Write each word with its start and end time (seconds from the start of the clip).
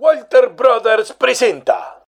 Walter 0.00 0.50
Brothers 0.50 1.12
presenta 1.12 2.04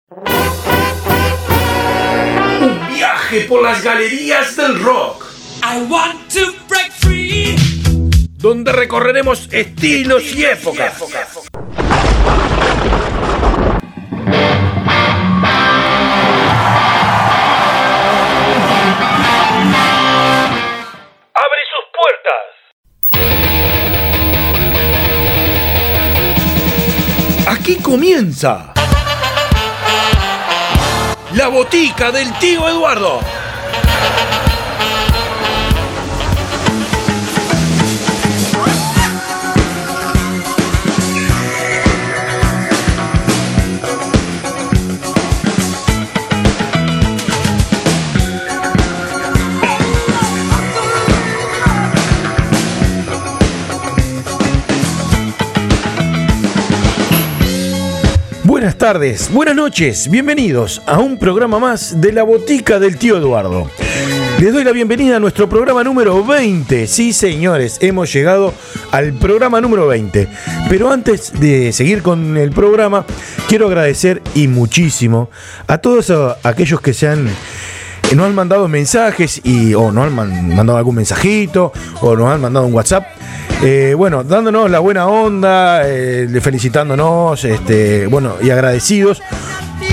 un 2.61 2.87
viaje 2.87 3.45
por 3.49 3.63
las 3.63 3.83
galerías 3.83 4.55
del 4.55 4.79
rock. 4.83 5.25
I 5.63 5.87
want 5.89 6.31
to 6.33 6.53
break 6.67 6.91
free. 6.91 7.55
Donde 8.37 8.71
recorreremos 8.73 9.51
estilos 9.51 10.23
y 10.35 10.45
épocas. 10.45 11.01
Abre 21.33 21.61
sus 21.71 21.85
puertas. 21.91 22.48
Aquí 27.69 27.83
comienza 27.83 28.73
la 31.33 31.49
botica 31.49 32.11
del 32.11 32.33
tío 32.39 32.67
Eduardo. 32.67 33.19
Buenas 58.69 58.93
tardes, 58.93 59.33
buenas 59.33 59.55
noches, 59.55 60.11
bienvenidos 60.11 60.83
a 60.85 60.99
un 60.99 61.17
programa 61.17 61.57
más 61.57 61.99
de 61.99 62.13
la 62.13 62.21
botica 62.21 62.77
del 62.77 62.99
tío 62.99 63.17
Eduardo. 63.17 63.67
Les 64.39 64.53
doy 64.53 64.63
la 64.63 64.71
bienvenida 64.71 65.15
a 65.15 65.19
nuestro 65.19 65.49
programa 65.49 65.83
número 65.83 66.23
20. 66.23 66.85
Sí, 66.85 67.11
señores, 67.11 67.79
hemos 67.81 68.13
llegado 68.13 68.53
al 68.91 69.13
programa 69.13 69.59
número 69.59 69.87
20. 69.87 70.27
Pero 70.69 70.91
antes 70.91 71.39
de 71.39 71.73
seguir 71.73 72.03
con 72.03 72.37
el 72.37 72.51
programa, 72.51 73.07
quiero 73.47 73.65
agradecer 73.65 74.21
y 74.35 74.47
muchísimo 74.47 75.31
a 75.65 75.79
todos 75.79 76.13
aquellos 76.43 76.79
que 76.79 76.93
se 76.93 77.07
han 77.07 77.27
nos 78.15 78.25
han 78.27 78.35
mandado 78.35 78.67
mensajes 78.67 79.41
y 79.43 79.73
o 79.73 79.91
nos 79.91 80.05
han 80.07 80.15
man- 80.15 80.55
mandado 80.55 80.77
algún 80.77 80.95
mensajito 80.95 81.71
o 82.01 82.15
nos 82.15 82.31
han 82.31 82.41
mandado 82.41 82.65
un 82.65 82.73
WhatsApp. 82.73 83.05
eh, 83.61 83.93
bueno, 83.97 84.23
dándonos 84.23 84.69
la 84.71 84.79
buena 84.79 85.07
onda, 85.07 85.81
eh, 85.85 86.27
felicitándonos, 86.41 87.43
este, 87.43 88.07
bueno, 88.07 88.33
y 88.41 88.49
agradecidos 88.51 89.21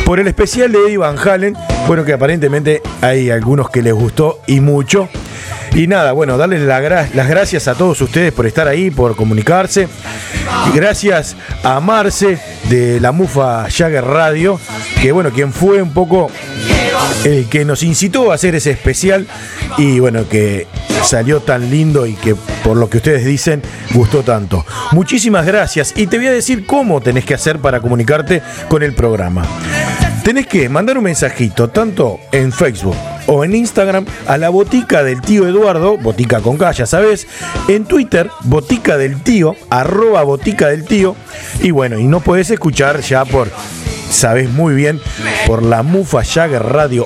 por 0.05 0.21
el 0.21 0.29
especial 0.29 0.71
de 0.71 0.79
Eddie 0.87 0.99
Van 0.99 1.17
Halen. 1.19 1.57
Bueno, 1.89 2.05
que 2.05 2.13
aparentemente 2.13 2.81
hay 3.01 3.29
algunos 3.31 3.69
que 3.71 3.83
les 3.83 3.93
gustó 3.93 4.39
y 4.47 4.61
mucho. 4.61 5.09
Y 5.75 5.87
nada, 5.87 6.13
bueno, 6.13 6.39
darles 6.39 6.63
las 6.63 7.29
gracias 7.29 7.69
a 7.69 7.75
todos 7.75 8.01
ustedes 8.01 8.33
por 8.33 8.47
estar 8.47 8.67
ahí, 8.67 8.91
por 8.91 9.15
comunicarse. 9.15 9.89
Y 10.69 10.77
gracias 10.77 11.37
a 11.63 11.81
Marce 11.81 12.39
de 12.69 13.01
la 13.01 13.13
Mufa 13.13 13.67
Jagger 13.71 14.05
Radio, 14.05 14.59
que 15.01 15.13
bueno, 15.13 15.31
quien 15.31 15.53
fue 15.53 15.83
un 15.83 15.93
poco 15.93 16.31
el 17.25 17.49
que 17.49 17.65
nos 17.65 17.83
incitó 17.83 18.33
a 18.33 18.37
hacer 18.37 18.55
ese 18.55 18.71
especial 18.71 19.27
y 19.77 19.99
bueno, 19.99 20.29
que 20.29 20.67
salió 21.03 21.41
tan 21.41 21.71
lindo 21.71 22.07
y 22.07 22.15
que 22.15 22.35
por 22.65 22.77
lo 22.77 22.89
que 22.89 22.99
ustedes 22.99 23.25
dicen 23.25 23.63
gustó 23.93 24.23
tanto. 24.23 24.65
Muchísimas 24.93 25.47
gracias 25.47 25.93
y 25.97 26.07
te 26.07 26.19
voy 26.19 26.29
a 26.29 26.33
decir 26.33 26.67
cómo 26.67 27.01
tenés 27.01 27.25
que 27.25 27.35
hacer 27.35 27.59
para 27.59 27.81
comunicarte 27.81 28.43
con 28.69 28.83
el 28.83 28.95
programa. 28.95 29.45
Tenés 30.25 30.47
que 30.47 30.69
mandar 30.69 30.99
un 30.99 31.05
mensajito 31.05 31.69
tanto 31.69 32.19
en 32.33 32.53
Facebook 32.53 32.97
o 33.27 33.45
en 33.45 33.55
Instagram 33.55 34.05
a 34.27 34.39
la 34.39 34.49
botica 34.49 35.03
del 35.03 35.21
tío 35.21 35.47
Eduardo, 35.47 35.97
botica 35.99 36.41
con 36.41 36.57
K, 36.57 36.73
ya 36.73 36.87
sabes, 36.87 37.27
en 37.69 37.85
Twitter, 37.85 38.31
botica 38.45 38.97
del 38.97 39.23
tío, 39.23 39.55
arroba 39.71 40.23
botica 40.23 40.69
del 40.69 40.85
tío, 40.85 41.17
y 41.61 41.71
bueno, 41.71 41.99
y 41.99 42.05
no 42.05 42.21
podés 42.21 42.51
escuchar 42.51 43.01
ya 43.01 43.25
por 43.25 43.51
sabes 44.11 44.51
muy 44.51 44.75
bien 44.75 45.01
por 45.47 45.63
la 45.63 45.83
Mufa 45.83 46.25
Jagger 46.25 46.65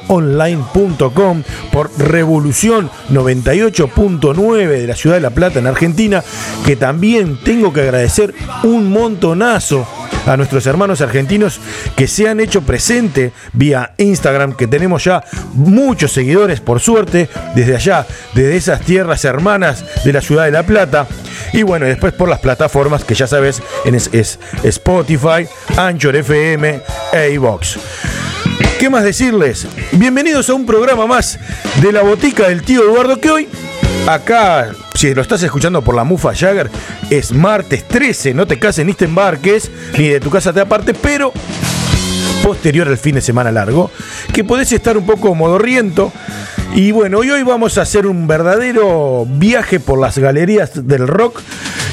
Online.com, 0.08 1.42
por 1.72 1.90
Revolución 1.98 2.90
98.9 3.10 4.68
de 4.68 4.86
la 4.86 4.94
ciudad 4.94 5.16
de 5.16 5.22
La 5.22 5.30
Plata 5.30 5.58
en 5.58 5.66
Argentina, 5.66 6.22
que 6.64 6.76
también 6.76 7.38
tengo 7.42 7.72
que 7.72 7.80
agradecer 7.80 8.34
un 8.62 8.90
montonazo 8.90 9.86
a 10.26 10.36
nuestros 10.36 10.66
hermanos 10.66 11.00
argentinos 11.00 11.60
que 11.96 12.06
se 12.06 12.28
han 12.28 12.40
hecho 12.40 12.62
presente 12.62 13.32
vía 13.52 13.94
Instagram, 13.98 14.54
que 14.54 14.66
tenemos 14.66 15.04
ya 15.04 15.24
muchos 15.54 16.12
seguidores, 16.12 16.60
por 16.60 16.80
suerte, 16.80 17.28
desde 17.54 17.76
allá, 17.76 18.06
desde 18.34 18.56
esas 18.56 18.80
tierras 18.82 19.24
hermanas 19.24 19.84
de 20.04 20.12
la 20.12 20.20
ciudad 20.20 20.44
de 20.44 20.50
La 20.50 20.62
Plata. 20.62 21.06
Y 21.52 21.62
bueno, 21.62 21.86
después 21.86 22.12
por 22.12 22.28
las 22.28 22.40
plataformas 22.40 23.04
que 23.04 23.14
ya 23.14 23.26
sabes, 23.26 23.62
en 23.84 23.94
es, 23.94 24.10
es 24.12 24.38
Spotify, 24.62 25.46
Anchor 25.76 26.16
FM 26.16 26.80
e 27.12 27.30
iVox. 27.32 27.78
¿Qué 28.78 28.88
más 28.88 29.04
decirles? 29.04 29.66
Bienvenidos 29.92 30.48
a 30.48 30.54
un 30.54 30.64
programa 30.64 31.06
más 31.06 31.38
de 31.82 31.92
la 31.92 32.02
botica 32.02 32.48
del 32.48 32.62
tío 32.62 32.82
Eduardo 32.82 33.20
que 33.20 33.30
hoy 33.30 33.48
acá, 34.06 34.70
si 35.00 35.14
lo 35.14 35.22
estás 35.22 35.42
escuchando 35.42 35.80
por 35.80 35.94
la 35.94 36.04
Mufa 36.04 36.34
Jagger, 36.34 36.70
es 37.08 37.32
martes 37.32 37.88
13, 37.88 38.34
no 38.34 38.46
te 38.46 38.58
cases 38.58 38.84
ni 38.84 38.92
te 38.92 39.06
embarques, 39.06 39.70
ni 39.96 40.08
de 40.08 40.20
tu 40.20 40.28
casa 40.28 40.52
te 40.52 40.60
aparte, 40.60 40.92
pero 40.92 41.32
posterior 42.42 42.86
al 42.86 42.98
fin 42.98 43.14
de 43.14 43.22
semana 43.22 43.50
largo, 43.50 43.90
que 44.34 44.44
podés 44.44 44.70
estar 44.72 44.98
un 44.98 45.06
poco 45.06 45.34
modorriento. 45.34 46.12
Y 46.74 46.92
bueno, 46.92 47.24
y 47.24 47.30
hoy 47.30 47.42
vamos 47.44 47.78
a 47.78 47.82
hacer 47.82 48.06
un 48.06 48.26
verdadero 48.26 49.24
viaje 49.26 49.80
por 49.80 49.98
las 49.98 50.18
galerías 50.18 50.86
del 50.86 51.08
rock. 51.08 51.40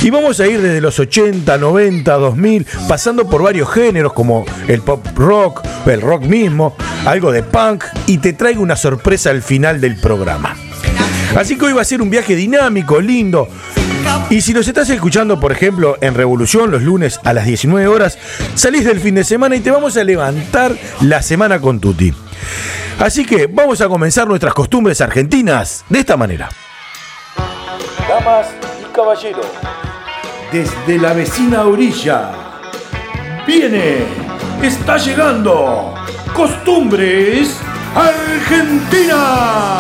Y 0.01 0.09
vamos 0.09 0.41
a 0.41 0.47
ir 0.47 0.61
desde 0.61 0.81
los 0.81 0.99
80, 0.99 1.57
90, 1.57 2.13
2000, 2.13 2.67
pasando 2.89 3.29
por 3.29 3.41
varios 3.41 3.71
géneros 3.71 4.11
como 4.11 4.43
el 4.67 4.81
pop 4.81 5.07
rock, 5.15 5.65
el 5.85 6.01
rock 6.01 6.23
mismo, 6.23 6.75
algo 7.05 7.31
de 7.31 7.43
punk, 7.43 7.85
y 8.05 8.17
te 8.17 8.33
traigo 8.33 8.61
una 8.61 8.75
sorpresa 8.75 9.29
al 9.29 9.43
final 9.43 9.79
del 9.79 9.95
programa. 9.95 10.57
Así 11.35 11.57
que 11.57 11.65
hoy 11.65 11.73
va 11.73 11.81
a 11.81 11.85
ser 11.85 12.01
un 12.01 12.09
viaje 12.09 12.35
dinámico, 12.35 12.99
lindo. 12.99 13.47
Y 14.29 14.41
si 14.41 14.53
los 14.53 14.67
estás 14.67 14.89
escuchando, 14.89 15.39
por 15.39 15.51
ejemplo, 15.51 15.97
en 16.01 16.13
Revolución 16.13 16.71
los 16.71 16.81
lunes 16.81 17.19
a 17.23 17.33
las 17.33 17.45
19 17.45 17.87
horas, 17.87 18.17
salís 18.55 18.85
del 18.85 18.99
fin 18.99 19.15
de 19.15 19.23
semana 19.23 19.55
y 19.55 19.59
te 19.59 19.71
vamos 19.71 19.95
a 19.97 20.03
levantar 20.03 20.75
la 21.01 21.21
semana 21.21 21.59
con 21.59 21.79
Tuti. 21.79 22.13
Así 22.99 23.25
que 23.25 23.47
vamos 23.47 23.79
a 23.81 23.87
comenzar 23.87 24.27
nuestras 24.27 24.53
costumbres 24.53 25.01
argentinas 25.01 25.85
de 25.89 25.99
esta 25.99 26.17
manera. 26.17 26.49
Damas 28.07 28.47
y 28.81 28.93
caballeros, 28.95 29.45
desde 30.51 30.97
la 30.97 31.13
vecina 31.13 31.63
orilla, 31.63 32.31
viene, 33.45 33.97
está 34.63 34.97
llegando, 34.97 35.93
costumbres 36.33 37.57
Argentina. 37.95 39.77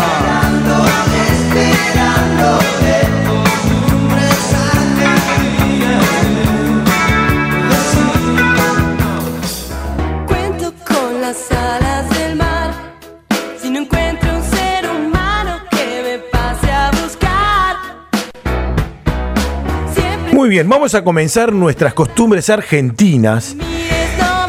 Muy 20.47 20.49
bien, 20.49 20.69
vamos 20.69 20.95
a 20.95 21.03
comenzar 21.03 21.51
nuestras 21.51 21.93
costumbres 21.93 22.49
argentinas. 22.49 23.55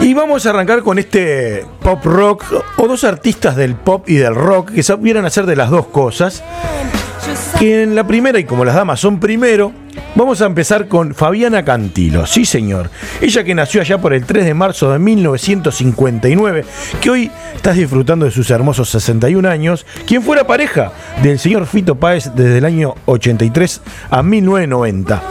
Y 0.00 0.14
vamos 0.14 0.46
a 0.46 0.50
arrancar 0.50 0.82
con 0.82 0.98
este 0.98 1.66
pop 1.82 2.04
rock 2.04 2.44
o 2.76 2.86
dos 2.88 3.04
artistas 3.04 3.56
del 3.56 3.74
pop 3.74 4.08
y 4.08 4.14
del 4.14 4.34
rock 4.34 4.70
que 4.72 4.82
supieran 4.82 5.24
hacer 5.26 5.44
de 5.44 5.56
las 5.56 5.70
dos 5.70 5.86
cosas. 5.86 6.42
Que 7.58 7.82
en 7.82 7.94
la 7.94 8.06
primera, 8.06 8.38
y 8.38 8.44
como 8.44 8.64
las 8.64 8.76
damas 8.76 9.00
son 9.00 9.18
primero, 9.18 9.72
vamos 10.14 10.40
a 10.40 10.46
empezar 10.46 10.86
con 10.86 11.14
Fabiana 11.14 11.64
Cantilo. 11.64 12.26
Sí, 12.26 12.44
señor. 12.44 12.88
Ella 13.20 13.42
que 13.42 13.54
nació 13.54 13.80
allá 13.80 13.98
por 13.98 14.14
el 14.14 14.24
3 14.24 14.44
de 14.46 14.54
marzo 14.54 14.92
de 14.92 14.98
1959, 15.00 16.64
que 17.00 17.10
hoy 17.10 17.30
estás 17.56 17.76
disfrutando 17.76 18.24
de 18.24 18.30
sus 18.30 18.48
hermosos 18.50 18.88
61 18.90 19.46
años, 19.48 19.84
quien 20.06 20.22
fuera 20.22 20.46
pareja 20.46 20.92
del 21.22 21.38
señor 21.40 21.66
Fito 21.66 21.96
Páez 21.96 22.30
desde 22.34 22.58
el 22.58 22.64
año 22.64 22.94
83 23.06 23.82
a 24.10 24.22
1990. 24.22 25.22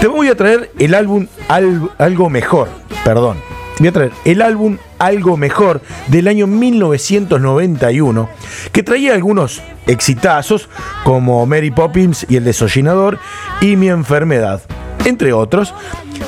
Te 0.00 0.06
voy 0.08 0.28
a 0.28 0.36
traer 0.36 0.70
el 0.78 0.92
álbum 0.94 1.28
Al- 1.48 1.90
Algo 1.98 2.28
Mejor, 2.28 2.68
perdón. 3.04 3.38
Voy 3.78 3.88
a 3.88 3.92
traer 3.92 4.12
el 4.24 4.42
álbum 4.42 4.78
Algo 4.98 5.36
Mejor 5.36 5.80
del 6.08 6.26
año 6.26 6.46
1991, 6.46 8.28
que 8.72 8.82
traía 8.82 9.14
algunos 9.14 9.62
exitazos 9.86 10.68
como 11.04 11.46
Mary 11.46 11.70
Poppins 11.70 12.26
y 12.28 12.36
el 12.36 12.44
desollinador 12.44 13.18
y 13.60 13.76
Mi 13.76 13.88
Enfermedad. 13.88 14.62
Entre 15.04 15.32
otros. 15.32 15.74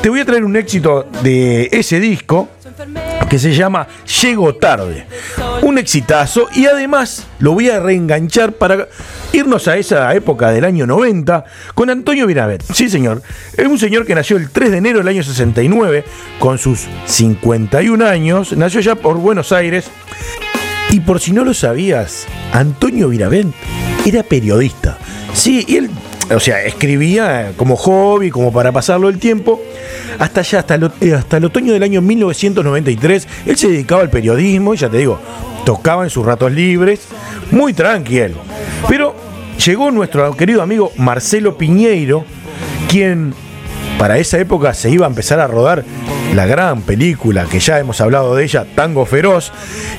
Te 0.03 0.09
voy 0.09 0.21
a 0.21 0.25
traer 0.25 0.45
un 0.45 0.57
éxito 0.57 1.07
de 1.23 1.69
ese 1.73 2.01
disco 2.01 2.49
que 3.29 3.39
se 3.39 3.55
llama 3.55 3.87
Llego 4.21 4.55
tarde. 4.57 5.07
Un 5.63 5.79
exitazo 5.79 6.49
y 6.55 6.67
además 6.67 7.27
lo 7.39 7.53
voy 7.53 7.69
a 7.69 7.79
reenganchar 7.79 8.53
para 8.53 8.89
irnos 9.33 9.69
a 9.69 9.77
esa 9.77 10.13
época 10.15 10.51
del 10.51 10.65
año 10.65 10.87
90 10.87 11.45
con 11.75 11.91
Antonio 11.91 12.27
Virabet. 12.27 12.63
Sí, 12.73 12.89
señor. 12.89 13.23
Es 13.57 13.67
un 13.67 13.79
señor 13.79 14.07
que 14.07 14.15
nació 14.15 14.37
el 14.37 14.51
3 14.51 14.73
de 14.73 14.79
enero 14.79 14.99
del 14.99 15.09
año 15.09 15.23
69 15.23 16.05
con 16.39 16.59
sus 16.59 16.87
51 17.07 18.05
años. 18.05 18.57
Nació 18.57 18.81
ya 18.81 18.97
por 18.97 19.17
Buenos 19.19 19.53
Aires. 19.53 19.91
Y 20.91 21.01
por 21.01 21.21
si 21.21 21.31
no 21.31 21.45
lo 21.45 21.55
sabías, 21.55 22.27
Antonio 22.53 23.09
Viravent 23.11 23.55
era 24.05 24.25
periodista. 24.25 24.99
Sí, 25.33 25.65
y 25.69 25.77
él, 25.77 25.91
o 26.31 26.41
sea, 26.41 26.63
escribía 26.65 27.53
como 27.57 27.77
hobby, 27.77 28.31
como 28.31 28.53
para 28.53 28.73
pasarlo 28.73 29.09
el 29.09 29.19
tiempo. 29.19 29.61
Hasta 30.19 30.41
allá, 30.41 30.61
hasta 30.61 30.79
eh, 31.01 31.15
hasta 31.15 31.37
el 31.39 31.45
otoño 31.45 31.73
del 31.73 31.83
año 31.83 32.01
1993, 32.01 33.29
él 33.47 33.57
se 33.57 33.69
dedicaba 33.69 34.03
al 34.03 34.11
periodismo, 34.11 34.75
y 34.75 34.77
ya 34.77 34.89
te 34.89 34.99
digo, 34.99 35.19
tocaba 35.65 36.05
en 36.05 36.11
sus 36.11 36.25
ratos 36.25 36.53
libres, 36.53 37.01
muy 37.51 37.73
tranquilo. 37.73 38.37
Pero 38.89 39.15
llegó 39.65 39.91
nuestro 39.91 40.37
querido 40.37 40.63
amigo 40.63 40.93
Marcelo 40.97 41.57
Piñeiro, 41.57 42.25
quien 42.89 43.35
para 43.99 44.19
esa 44.19 44.39
época 44.39 44.73
se 44.75 44.91
iba 44.91 45.07
a 45.07 45.09
empezar 45.09 45.41
a 45.41 45.47
rodar 45.47 45.85
la 46.35 46.47
gran 46.47 46.83
película 46.83 47.45
que 47.45 47.59
ya 47.59 47.79
hemos 47.79 48.01
hablado 48.01 48.37
de 48.37 48.45
ella, 48.45 48.67
Tango 48.75 49.05
Feroz, 49.05 49.53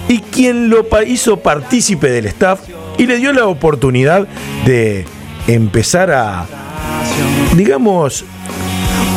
y 0.08 0.20
quien 0.20 0.70
lo 0.70 0.88
hizo 1.06 1.38
partícipe 1.38 2.10
del 2.10 2.26
staff 2.28 2.62
y 2.98 3.06
le 3.06 3.18
dio 3.18 3.34
la 3.34 3.48
oportunidad 3.48 4.28
de 4.66 5.06
empezar 5.48 6.12
a, 6.12 6.46
digamos, 7.56 8.26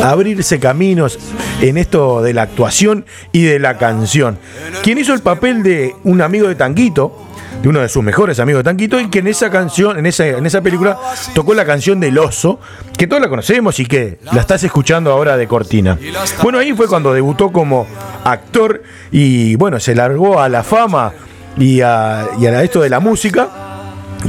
abrirse 0.03 0.59
caminos 0.59 1.19
en 1.61 1.79
esto 1.79 2.23
de 2.23 2.35
la 2.35 2.43
actuación 2.43 3.07
y 3.33 3.45
de 3.45 3.59
la 3.59 3.79
canción. 3.79 4.39
Quien 4.83 4.99
hizo 4.99 5.15
el 5.15 5.21
papel 5.21 5.63
de 5.63 5.95
un 6.05 6.21
amigo 6.21 6.49
de 6.49 6.55
Tanguito, 6.55 7.21
de 7.63 7.69
uno 7.69 7.81
de 7.81 7.89
sus 7.89 8.03
mejores 8.03 8.41
amigos 8.41 8.61
de 8.61 8.65
Tanguito, 8.65 9.01
y 9.01 9.09
que 9.09 9.21
en 9.21 9.29
esa 9.29 9.51
canción, 9.51 9.99
en 9.99 10.07
esa, 10.07 10.27
en 10.27 10.45
esa 10.45 10.61
película, 10.61 10.99
tocó 11.35 11.55
la 11.55 11.65
canción 11.65 12.01
del 12.01 12.19
oso, 12.19 12.61
que 12.99 13.07
todos 13.07 13.23
la 13.23 13.29
conocemos 13.29 13.79
y 13.81 13.87
que 13.87 14.19
la 14.33 14.41
estás 14.41 14.65
escuchando 14.65 15.13
ahora 15.13 15.37
de 15.37 15.47
cortina. 15.47 15.99
Bueno, 16.43 16.59
ahí 16.59 16.73
fue 16.73 16.89
cuando 16.89 17.13
debutó 17.15 17.53
como 17.53 17.87
actor 18.25 18.83
y 19.11 19.57
bueno, 19.57 19.81
se 19.81 19.95
largó 19.95 20.41
a 20.41 20.49
la 20.49 20.63
fama 20.63 21.13
y 21.57 21.81
a, 21.81 22.27
y 22.39 22.47
a 22.47 22.63
esto 22.63 22.81
de 22.81 22.91
la 22.91 23.01
música 23.01 23.74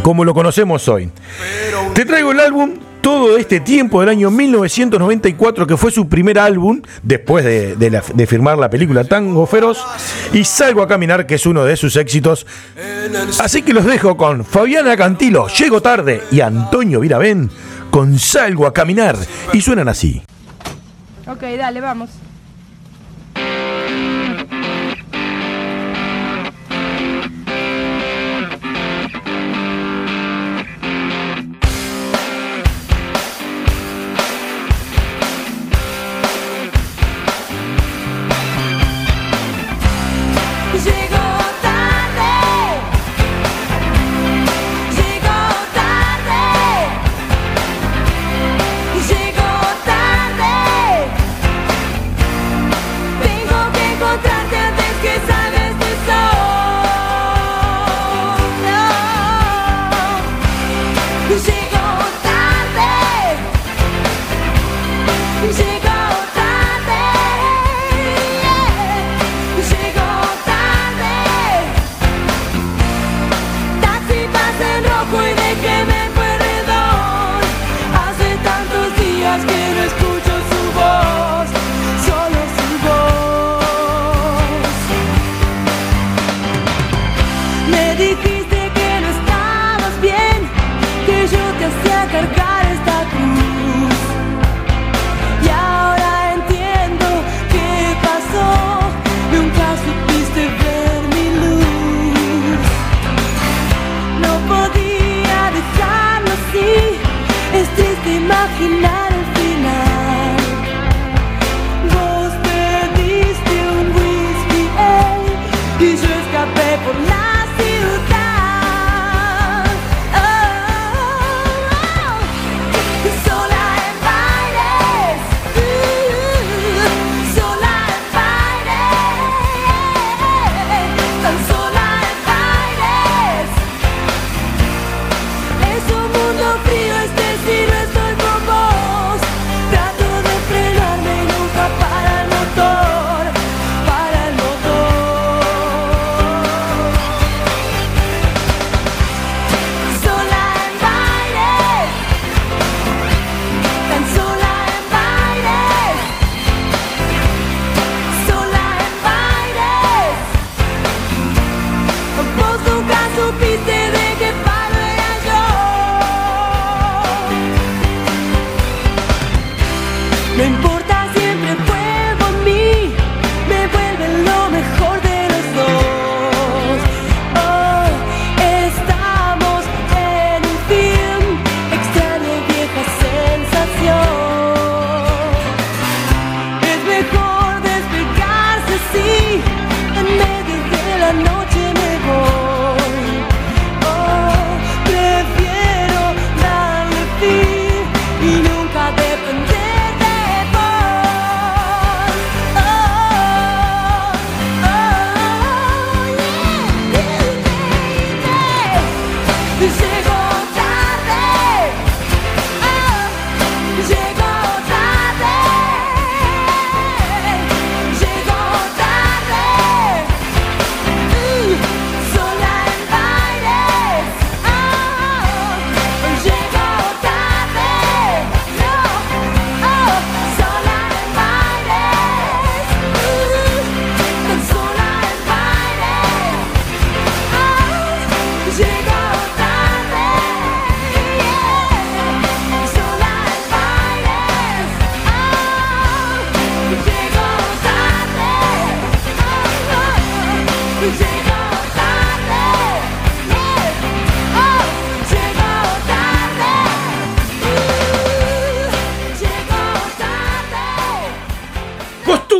como 0.01 0.23
lo 0.23 0.33
conocemos 0.33 0.87
hoy. 0.87 1.09
Te 1.93 2.05
traigo 2.05 2.31
el 2.31 2.39
álbum 2.39 2.73
todo 3.01 3.37
este 3.37 3.59
tiempo 3.59 3.99
del 3.99 4.09
año 4.09 4.31
1994, 4.31 5.67
que 5.67 5.77
fue 5.77 5.91
su 5.91 6.09
primer 6.09 6.39
álbum, 6.39 6.81
después 7.03 7.45
de, 7.45 7.75
de 7.75 8.27
firmar 8.27 8.57
la 8.57 8.69
película 8.69 9.03
Tango 9.03 9.45
Feroz, 9.45 9.77
y 10.33 10.43
Salgo 10.43 10.81
a 10.81 10.87
Caminar, 10.87 11.27
que 11.27 11.35
es 11.35 11.45
uno 11.45 11.63
de 11.63 11.77
sus 11.77 11.95
éxitos. 11.97 12.47
Así 13.39 13.61
que 13.61 13.73
los 13.73 13.85
dejo 13.85 14.17
con 14.17 14.43
Fabiana 14.43 14.97
Cantilo, 14.97 15.47
Llego 15.47 15.81
Tarde, 15.81 16.23
y 16.31 16.41
Antonio 16.41 16.99
Viravén, 16.99 17.51
con 17.91 18.17
Salgo 18.17 18.65
a 18.65 18.73
Caminar, 18.73 19.15
y 19.53 19.61
suenan 19.61 19.87
así. 19.87 20.23
Ok, 21.27 21.41
dale, 21.57 21.81
vamos. 21.81 22.09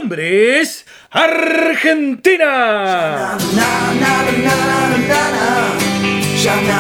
Es 0.04 0.86
Argentina. 1.10 2.46
Salgo 6.36 6.75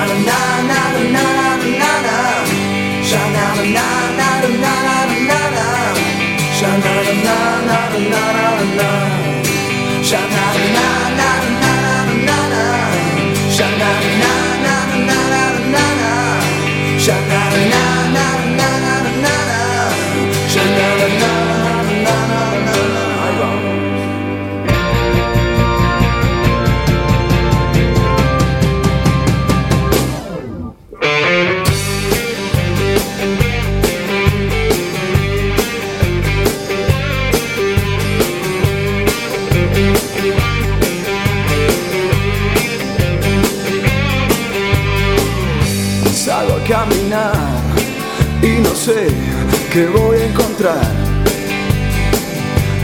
sé 48.85 49.07
qué 49.73 49.87
voy 49.87 50.17
a 50.19 50.25
encontrar. 50.27 50.85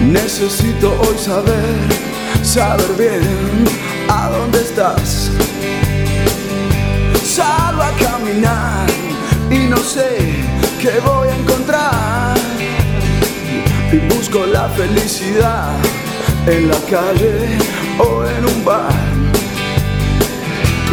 Necesito 0.01 1.00
hoy 1.00 1.15
saber, 1.15 1.75
saber 2.41 2.91
bien 2.98 3.22
a 4.10 4.29
dónde 4.31 4.62
estás. 4.62 5.29
Salgo 7.24 7.84
a 7.84 7.91
caminar 8.08 8.88
y 9.51 9.67
no 9.70 9.77
sé 9.77 10.10
qué 10.81 11.00
voy 11.05 11.27
a 11.29 11.36
encontrar. 11.36 12.36
Y 13.93 13.98
busco 14.12 14.48
la 14.48 14.70
felicidad 14.70 15.70
en 16.48 16.67
la 16.67 16.79
calle 16.89 17.60
o 18.00 18.25
en 18.25 18.43
un 18.43 18.65
bar. 18.65 18.91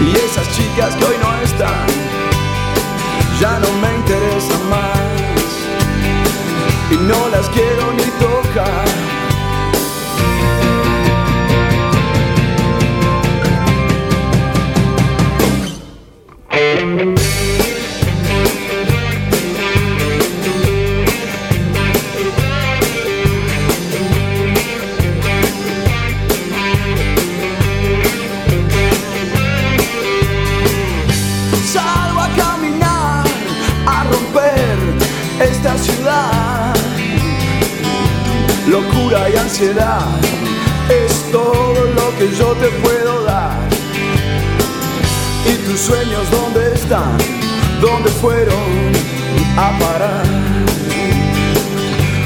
Y 0.05 0.11
esas 0.27 0.47
chicas 0.55 0.95
que 0.97 1.05
hoy 1.07 1.17
no 1.23 1.31
están, 1.43 1.87
ya 3.41 3.59
no 3.59 3.73
me 3.81 3.97
interesan. 3.97 4.28
Y 6.91 6.97
no 6.97 7.29
las 7.29 7.49
quiero 7.51 7.93
ni 7.93 8.05
tocar. 8.19 8.98
Yo 42.39 42.53
te 42.55 42.69
puedo 42.83 43.25
dar. 43.25 43.59
¿Y 45.47 45.57
tus 45.67 45.81
sueños 45.81 46.31
dónde 46.31 46.73
están? 46.73 47.17
¿Dónde 47.81 48.11
fueron 48.11 48.93
a 49.57 49.79
parar? 49.79 50.27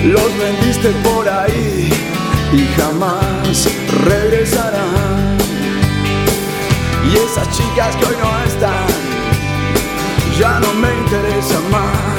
Los 0.04 0.38
vendiste 0.38 0.90
por 1.04 1.28
ahí 1.28 1.90
y 2.52 2.66
jamás 2.76 3.68
regresarán. 4.04 5.38
Y 7.10 7.16
esas 7.16 7.48
chicas 7.56 7.96
que 7.96 8.04
hoy 8.06 8.16
no 8.22 8.44
están, 8.44 8.86
ya 10.38 10.60
no 10.60 10.74
me 10.74 10.88
interesan 10.98 11.70
más. 11.70 12.12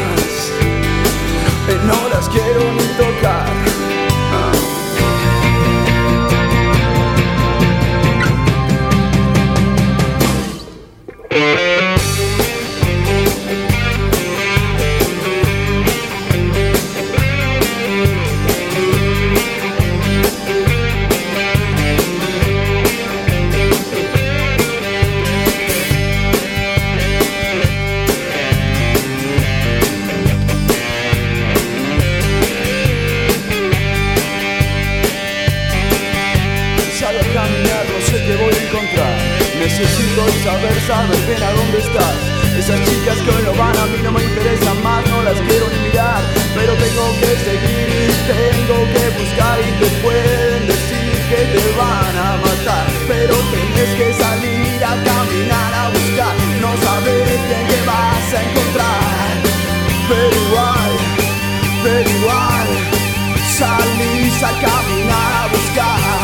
No 1.86 2.10
las 2.10 2.30
quiero 2.30 2.72
ni 2.74 2.86
tocar. 2.98 3.63
Salgo 11.34 11.73
Necesito 39.84 40.24
saber, 40.46 40.80
saber 40.88 41.44
a 41.44 41.52
dónde 41.52 41.80
estás. 41.80 42.16
Esas 42.58 42.80
chicas 42.88 43.18
que 43.18 43.30
hoy 43.36 43.44
no 43.44 43.54
van 43.54 43.76
a 43.76 43.86
mí 43.88 44.00
no 44.02 44.14
me 44.14 44.24
interesan 44.24 44.82
más, 44.82 45.06
no 45.10 45.22
las 45.24 45.36
quiero 45.42 45.68
ni 45.68 45.80
mirar. 45.90 46.24
Pero 46.56 46.72
tengo 46.76 47.06
que 47.20 47.32
seguir, 47.44 48.08
tengo 48.32 48.78
que 48.96 49.04
buscar 49.20 49.60
y 49.60 49.72
te 49.84 49.88
pueden 50.00 50.68
decir 50.68 51.12
que 51.28 51.40
te 51.52 51.64
van 51.76 52.16
a 52.16 52.38
matar. 52.40 52.88
Pero 53.10 53.36
tienes 53.52 53.90
que 54.00 54.14
salir 54.24 54.86
a 54.86 54.96
caminar, 55.04 55.74
a 55.74 55.90
buscar, 55.90 56.34
no 56.62 56.72
sabes 56.80 57.28
bien 57.28 57.68
qué 57.68 57.80
vas 57.86 58.28
a 58.32 58.40
encontrar. 58.40 59.36
Pero 60.08 60.32
igual, 60.48 60.92
pero 61.84 62.10
igual, 62.10 62.68
salís 63.60 64.44
a 64.44 64.52
caminar, 64.64 65.34
a 65.44 65.48
buscar. 65.52 66.24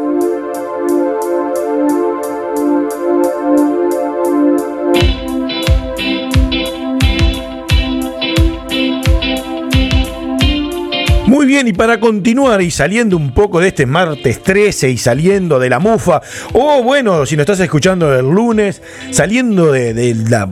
Bien, 11.51 11.67
y 11.67 11.73
para 11.73 11.99
continuar 11.99 12.61
y 12.61 12.71
saliendo 12.71 13.17
un 13.17 13.33
poco 13.33 13.59
de 13.59 13.67
este 13.67 13.85
martes 13.85 14.41
13 14.41 14.89
y 14.89 14.97
saliendo 14.97 15.59
de 15.59 15.69
la 15.69 15.79
mufa, 15.79 16.21
o 16.53 16.81
bueno, 16.81 17.25
si 17.25 17.35
nos 17.35 17.41
estás 17.43 17.59
escuchando 17.59 18.17
el 18.17 18.25
lunes, 18.25 18.81
saliendo 19.11 19.69
de, 19.69 20.15
la, 20.29 20.49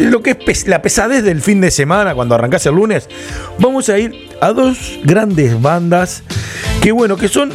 lo 0.00 0.20
que 0.20 0.36
es 0.44 0.66
la 0.66 0.82
pesadez 0.82 1.22
del 1.22 1.40
fin 1.40 1.60
de 1.60 1.70
semana 1.70 2.16
cuando 2.16 2.34
arrancás 2.34 2.66
el 2.66 2.74
lunes, 2.74 3.08
vamos 3.60 3.88
a 3.90 3.98
ir 4.00 4.12
a 4.40 4.50
dos 4.50 4.98
grandes 5.04 5.62
bandas 5.62 6.24
que 6.82 6.90
bueno, 6.90 7.16
que 7.16 7.28
son, 7.28 7.52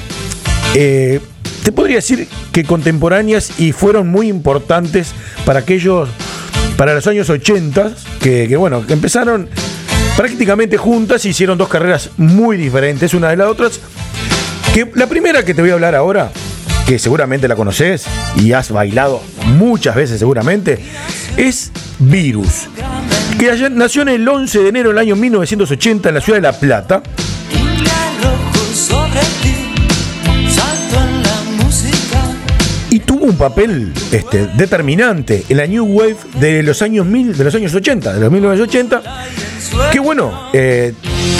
eh, 0.73 1.19
te 1.65 1.73
podría 1.73 1.97
decir 1.97 2.29
que 2.53 2.63
contemporáneas 2.63 3.59
y 3.59 3.73
fueron 3.73 4.07
muy 4.07 4.29
importantes 4.29 5.13
para 5.45 5.59
aquellos 5.59 6.07
para 6.77 6.93
los 6.93 7.05
años 7.07 7.29
80, 7.29 7.91
que, 8.21 8.47
que, 8.47 8.55
bueno, 8.55 8.87
que 8.87 8.93
empezaron 8.93 9.49
prácticamente 10.15 10.77
juntas 10.77 11.25
hicieron 11.25 11.57
dos 11.57 11.69
carreras 11.69 12.11
muy 12.17 12.57
diferentes 12.57 13.13
una 13.13 13.29
de 13.29 13.37
las 13.37 13.47
otras. 13.47 13.79
Que 14.73 14.89
la 14.95 15.07
primera 15.07 15.43
que 15.43 15.53
te 15.53 15.61
voy 15.61 15.71
a 15.71 15.73
hablar 15.73 15.95
ahora, 15.95 16.31
que 16.87 16.99
seguramente 16.99 17.47
la 17.47 17.55
conoces 17.55 18.05
y 18.37 18.53
has 18.53 18.71
bailado 18.71 19.21
muchas 19.45 19.95
veces 19.95 20.19
seguramente, 20.19 20.79
es 21.37 21.71
Virus, 21.99 22.67
que 23.39 23.69
nació 23.69 24.01
en 24.03 24.09
el 24.09 24.27
11 24.27 24.59
de 24.59 24.69
enero 24.69 24.89
del 24.89 24.97
año 24.97 25.15
1980 25.15 26.09
en 26.09 26.15
la 26.15 26.21
ciudad 26.21 26.37
de 26.37 26.41
La 26.41 26.53
Plata. 26.53 27.03
Un 33.23 33.37
papel 33.37 33.93
este, 34.11 34.47
determinante 34.57 35.45
en 35.47 35.57
la 35.57 35.65
New 35.65 35.85
Wave 35.85 36.17
de 36.39 36.61
los 36.61 36.81
años 36.81 37.05
mil, 37.05 37.35
de 37.37 37.45
los 37.45 37.55
años 37.55 37.73
80, 37.73 38.13
de 38.13 38.19
los 38.19 38.29
1980, 38.29 39.01
que 39.93 39.99
bueno, 39.99 40.49
eh, 40.51 40.93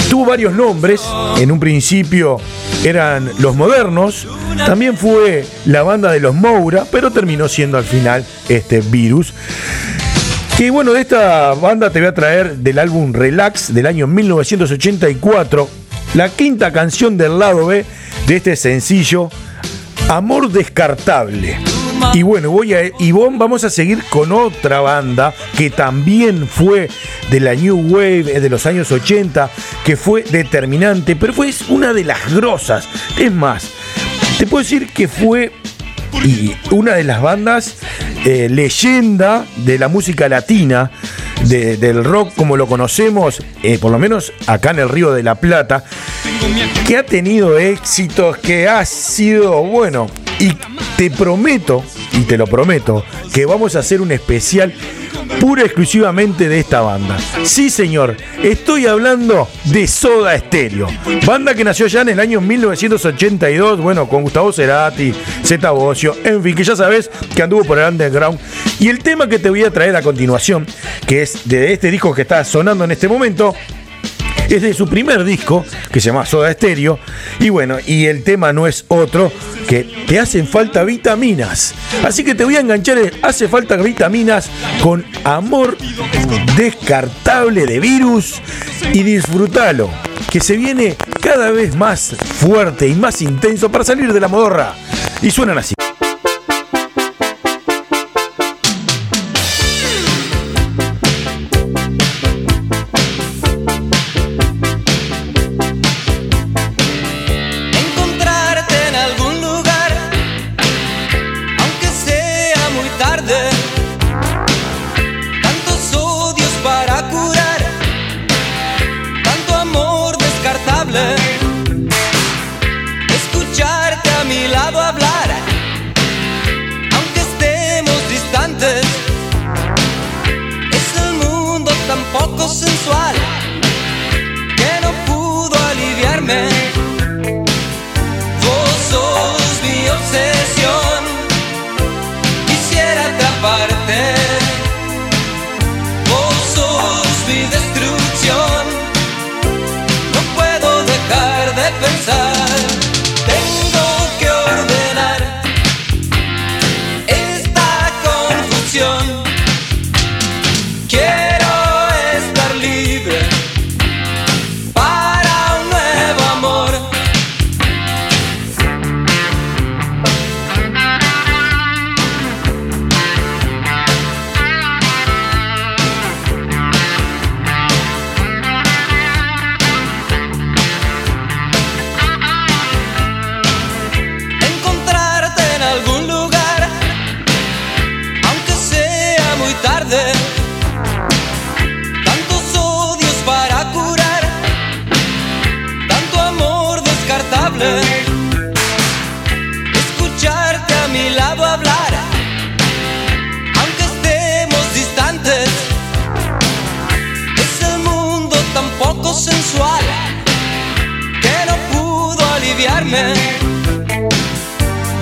tuvo 0.08 0.24
varios 0.24 0.54
nombres, 0.54 1.02
en 1.36 1.52
un 1.52 1.60
principio 1.60 2.38
eran 2.84 3.30
los 3.38 3.54
modernos, 3.54 4.26
también 4.66 4.96
fue 4.96 5.44
la 5.66 5.82
banda 5.82 6.10
de 6.10 6.20
los 6.20 6.34
Moura, 6.34 6.86
pero 6.90 7.10
terminó 7.10 7.48
siendo 7.48 7.76
al 7.76 7.84
final 7.84 8.24
este 8.48 8.80
Virus. 8.80 9.34
Que 10.56 10.70
bueno, 10.70 10.94
de 10.94 11.02
esta 11.02 11.52
banda 11.52 11.90
te 11.90 11.98
voy 11.98 12.08
a 12.08 12.14
traer 12.14 12.56
del 12.56 12.78
álbum 12.78 13.12
Relax 13.12 13.74
del 13.74 13.86
año 13.86 14.06
1984, 14.06 15.68
la 16.14 16.30
quinta 16.30 16.72
canción 16.72 17.18
del 17.18 17.38
lado 17.38 17.66
B 17.66 17.84
de 18.26 18.36
este 18.36 18.56
sencillo, 18.56 19.28
Amor 20.08 20.50
Descartable. 20.50 21.73
Y 22.12 22.22
bueno, 22.22 22.50
voy 22.50 22.74
a, 22.74 22.82
vamos 23.32 23.64
a 23.64 23.70
seguir 23.70 24.02
con 24.10 24.30
otra 24.32 24.80
banda 24.80 25.34
que 25.56 25.70
también 25.70 26.46
fue 26.46 26.88
de 27.30 27.40
la 27.40 27.54
New 27.54 27.76
Wave 27.88 28.36
eh, 28.36 28.40
de 28.40 28.48
los 28.50 28.66
años 28.66 28.92
80, 28.92 29.50
que 29.84 29.96
fue 29.96 30.22
determinante, 30.22 31.16
pero 31.16 31.32
fue 31.32 31.50
una 31.70 31.92
de 31.92 32.04
las 32.04 32.32
grosas. 32.32 32.88
Es 33.18 33.32
más, 33.32 33.70
te 34.38 34.46
puedo 34.46 34.62
decir 34.62 34.88
que 34.88 35.08
fue 35.08 35.52
una 36.70 36.92
de 36.94 37.04
las 37.04 37.20
bandas 37.20 37.76
eh, 38.24 38.48
leyenda 38.50 39.44
de 39.56 39.78
la 39.78 39.88
música 39.88 40.28
latina, 40.28 40.90
de- 41.44 41.76
del 41.76 42.04
rock 42.04 42.32
como 42.36 42.56
lo 42.56 42.66
conocemos, 42.66 43.42
eh, 43.62 43.78
por 43.78 43.90
lo 43.90 43.98
menos 43.98 44.32
acá 44.46 44.70
en 44.70 44.78
el 44.78 44.88
Río 44.88 45.12
de 45.12 45.22
la 45.22 45.34
Plata, 45.34 45.84
que 46.86 46.96
ha 46.96 47.04
tenido 47.04 47.58
éxitos, 47.58 48.36
que 48.38 48.68
ha 48.68 48.84
sido 48.84 49.62
bueno. 49.64 50.06
Y 50.38 50.52
te 50.96 51.10
prometo, 51.10 51.82
y 52.12 52.20
te 52.20 52.36
lo 52.36 52.46
prometo, 52.46 53.04
que 53.32 53.46
vamos 53.46 53.76
a 53.76 53.80
hacer 53.80 54.00
un 54.00 54.12
especial 54.12 54.72
pura 55.40 55.62
exclusivamente 55.62 56.48
de 56.48 56.60
esta 56.60 56.80
banda. 56.80 57.18
Sí, 57.44 57.70
señor, 57.70 58.16
estoy 58.42 58.86
hablando 58.86 59.48
de 59.64 59.86
Soda 59.86 60.38
Stereo. 60.38 60.88
Banda 61.26 61.54
que 61.54 61.64
nació 61.64 61.86
ya 61.86 62.02
en 62.02 62.10
el 62.10 62.20
año 62.20 62.40
1982, 62.40 63.80
bueno, 63.80 64.08
con 64.08 64.22
Gustavo 64.22 64.52
Cerati, 64.52 65.12
Zeta 65.44 65.70
Bosio, 65.70 66.16
en 66.24 66.42
fin, 66.42 66.54
que 66.54 66.64
ya 66.64 66.76
sabes 66.76 67.10
que 67.34 67.42
anduvo 67.42 67.64
por 67.64 67.78
el 67.78 67.88
underground. 67.88 68.38
Y 68.78 68.88
el 68.88 69.00
tema 69.00 69.28
que 69.28 69.38
te 69.38 69.50
voy 69.50 69.64
a 69.64 69.70
traer 69.70 69.96
a 69.96 70.02
continuación, 70.02 70.66
que 71.06 71.22
es 71.22 71.48
de 71.48 71.72
este 71.72 71.90
disco 71.90 72.14
que 72.14 72.22
está 72.22 72.44
sonando 72.44 72.84
en 72.84 72.92
este 72.92 73.08
momento, 73.08 73.54
es 74.48 74.62
de 74.62 74.74
su 74.74 74.88
primer 74.88 75.24
disco, 75.24 75.64
que 75.90 76.00
se 76.00 76.06
llama 76.06 76.26
Soda 76.26 76.52
Stereo. 76.52 76.98
Y 77.40 77.48
bueno, 77.48 77.76
y 77.86 78.06
el 78.06 78.22
tema 78.22 78.52
no 78.52 78.66
es 78.66 78.84
otro 78.88 79.32
que 79.68 79.84
te 80.06 80.18
hacen 80.18 80.46
falta 80.46 80.84
vitaminas. 80.84 81.74
Así 82.04 82.24
que 82.24 82.34
te 82.34 82.44
voy 82.44 82.56
a 82.56 82.60
enganchar 82.60 82.98
en 82.98 83.12
Hace 83.22 83.48
falta 83.48 83.76
vitaminas 83.76 84.50
con 84.82 85.04
amor 85.24 85.76
descartable 86.56 87.66
de 87.66 87.80
virus 87.80 88.40
y 88.92 89.02
disfrútalo. 89.02 89.90
Que 90.30 90.40
se 90.40 90.56
viene 90.56 90.96
cada 91.20 91.50
vez 91.50 91.76
más 91.76 92.16
fuerte 92.40 92.88
y 92.88 92.94
más 92.94 93.22
intenso 93.22 93.70
para 93.70 93.84
salir 93.84 94.12
de 94.12 94.20
la 94.20 94.28
modorra. 94.28 94.74
Y 95.22 95.30
suenan 95.30 95.58
así. 95.58 95.73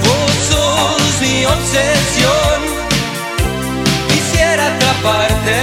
Vos 0.04 0.32
sos 0.48 1.20
mi 1.20 1.44
obsesión, 1.44 2.58
quisiera 4.08 4.66
atraparte. 4.74 5.60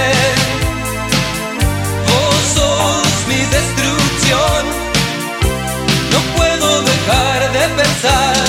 Vos 2.08 2.42
sos 2.54 3.26
mi 3.26 3.40
destrucción, 3.56 4.62
no 6.12 6.20
puedo 6.36 6.82
dejar 6.82 7.52
de 7.52 7.68
pensar. 7.82 8.40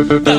uh, 0.00 0.14
uh, 0.14 0.16
uh. 0.16 0.29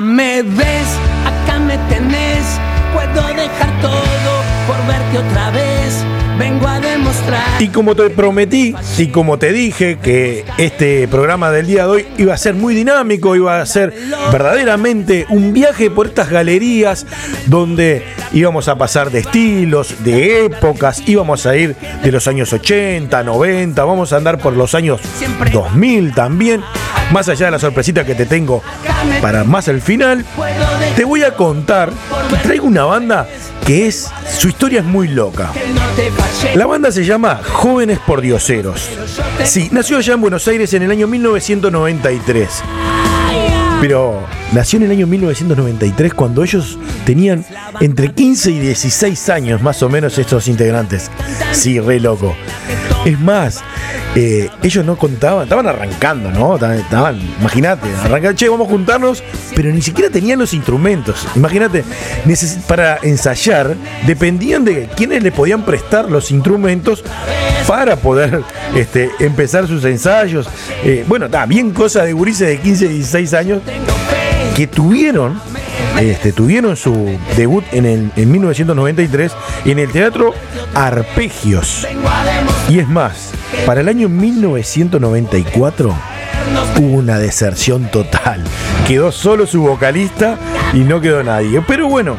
Me 0.00 0.42
ves, 0.42 0.83
Y 7.64 7.68
como 7.68 7.96
te 7.96 8.10
prometí 8.10 8.74
y 8.98 9.06
como 9.06 9.38
te 9.38 9.50
dije 9.50 9.98
que 9.98 10.44
este 10.58 11.08
programa 11.08 11.50
del 11.50 11.66
día 11.66 11.84
de 11.84 11.88
hoy 11.88 12.06
iba 12.18 12.34
a 12.34 12.36
ser 12.36 12.52
muy 12.52 12.74
dinámico, 12.74 13.34
iba 13.34 13.58
a 13.58 13.64
ser 13.64 13.94
verdaderamente 14.30 15.24
un 15.30 15.54
viaje 15.54 15.90
por 15.90 16.08
estas 16.08 16.28
galerías 16.28 17.06
donde 17.46 18.04
íbamos 18.34 18.68
a 18.68 18.76
pasar 18.76 19.10
de 19.10 19.20
estilos, 19.20 20.04
de 20.04 20.44
épocas, 20.44 21.04
íbamos 21.06 21.46
a 21.46 21.56
ir 21.56 21.74
de 22.02 22.12
los 22.12 22.28
años 22.28 22.52
80, 22.52 23.22
90, 23.22 23.82
vamos 23.82 24.12
a 24.12 24.18
andar 24.18 24.36
por 24.36 24.52
los 24.52 24.74
años 24.74 25.00
2000 25.50 26.12
también. 26.12 26.62
Más 27.12 27.30
allá 27.30 27.46
de 27.46 27.52
la 27.52 27.58
sorpresita 27.58 28.04
que 28.04 28.14
te 28.14 28.26
tengo 28.26 28.62
para 29.22 29.44
más 29.44 29.68
al 29.68 29.80
final, 29.80 30.22
te 30.96 31.04
voy 31.04 31.22
a 31.22 31.34
contar 31.34 31.90
traigo 32.42 32.66
una 32.66 32.84
banda 32.84 33.26
que 33.66 33.86
es, 33.86 34.10
su 34.38 34.48
historia 34.48 34.80
es 34.80 34.86
muy 34.86 35.08
loca. 35.08 35.50
La 36.54 36.66
banda 36.66 36.92
se 36.92 37.04
llama 37.04 37.40
Jóvenes 37.54 37.98
por 38.00 38.20
Dioseros. 38.20 38.90
Sí, 39.44 39.68
nació 39.72 39.96
allá 39.96 40.14
en 40.14 40.20
Buenos 40.20 40.46
Aires 40.48 40.74
en 40.74 40.82
el 40.82 40.90
año 40.90 41.06
1993. 41.06 42.48
Pero 43.80 44.22
nació 44.52 44.78
en 44.78 44.82
el 44.84 44.90
año 44.90 45.06
1993 45.06 46.14
cuando 46.14 46.42
ellos 46.42 46.78
tenían 47.06 47.44
entre 47.80 48.12
15 48.12 48.50
y 48.50 48.58
16 48.58 49.28
años 49.30 49.62
más 49.62 49.82
o 49.82 49.88
menos 49.88 50.18
estos 50.18 50.48
integrantes. 50.48 51.10
Sí, 51.52 51.80
re 51.80 52.00
loco. 52.00 52.34
Es 53.04 53.20
más, 53.20 53.62
eh, 54.14 54.48
ellos 54.62 54.84
no 54.84 54.96
contaban, 54.96 55.44
estaban 55.44 55.66
arrancando, 55.66 56.30
¿no? 56.30 56.54
Estaban, 56.54 57.20
imagínate, 57.38 57.88
arrancar, 58.02 58.34
che, 58.34 58.48
vamos 58.48 58.68
a 58.68 58.70
juntarnos, 58.70 59.22
pero 59.54 59.70
ni 59.70 59.82
siquiera 59.82 60.10
tenían 60.10 60.38
los 60.38 60.54
instrumentos. 60.54 61.26
Imagínate, 61.36 61.84
para 62.66 62.98
ensayar 63.02 63.76
dependían 64.06 64.64
de 64.64 64.88
quiénes 64.96 65.22
le 65.22 65.32
podían 65.32 65.64
prestar 65.64 66.10
los 66.10 66.30
instrumentos 66.30 67.04
para 67.66 67.96
poder 67.96 68.42
este, 68.74 69.10
empezar 69.20 69.66
sus 69.66 69.84
ensayos. 69.84 70.48
Eh, 70.82 71.04
bueno, 71.06 71.28
bien 71.46 71.72
cosa 71.72 72.04
de 72.04 72.12
gurises 72.12 72.48
de 72.48 72.58
15 72.58 72.84
y 72.86 72.88
16 72.88 73.34
años 73.34 73.62
que 74.56 74.66
tuvieron 74.66 75.40
este, 76.00 76.32
tuvieron 76.32 76.76
su 76.76 77.18
debut 77.36 77.64
en, 77.72 77.86
el, 77.86 78.12
en 78.16 78.30
1993 78.30 79.32
en 79.64 79.78
el 79.78 79.90
teatro 79.90 80.34
Arpegios. 80.74 81.86
Y 82.68 82.78
es 82.78 82.88
más, 82.88 83.32
para 83.66 83.80
el 83.80 83.88
año 83.88 84.08
1994 84.08 85.94
hubo 86.78 86.96
una 86.96 87.18
deserción 87.18 87.90
total. 87.90 88.42
Quedó 88.86 89.12
solo 89.12 89.46
su 89.46 89.62
vocalista 89.62 90.36
y 90.72 90.80
no 90.80 91.00
quedó 91.00 91.22
nadie. 91.22 91.62
Pero 91.66 91.88
bueno, 91.88 92.16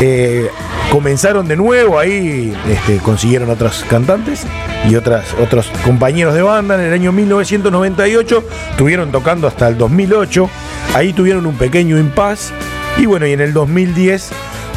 eh, 0.00 0.48
comenzaron 0.90 1.48
de 1.48 1.56
nuevo, 1.56 1.98
ahí 1.98 2.54
este, 2.68 2.98
consiguieron 2.98 3.50
otros 3.50 3.84
cantantes 3.88 4.44
y 4.88 4.94
otras, 4.96 5.34
otros 5.40 5.70
compañeros 5.84 6.34
de 6.34 6.42
banda. 6.42 6.74
En 6.74 6.82
el 6.82 6.92
año 6.92 7.12
1998 7.12 8.44
estuvieron 8.70 9.10
tocando 9.10 9.46
hasta 9.46 9.68
el 9.68 9.78
2008. 9.78 10.50
Ahí 10.94 11.12
tuvieron 11.12 11.46
un 11.46 11.56
pequeño 11.56 11.98
impas. 11.98 12.52
Y 12.98 13.06
bueno, 13.06 13.26
y 13.26 13.32
en 13.32 13.40
el 13.40 13.52
2010 13.52 14.30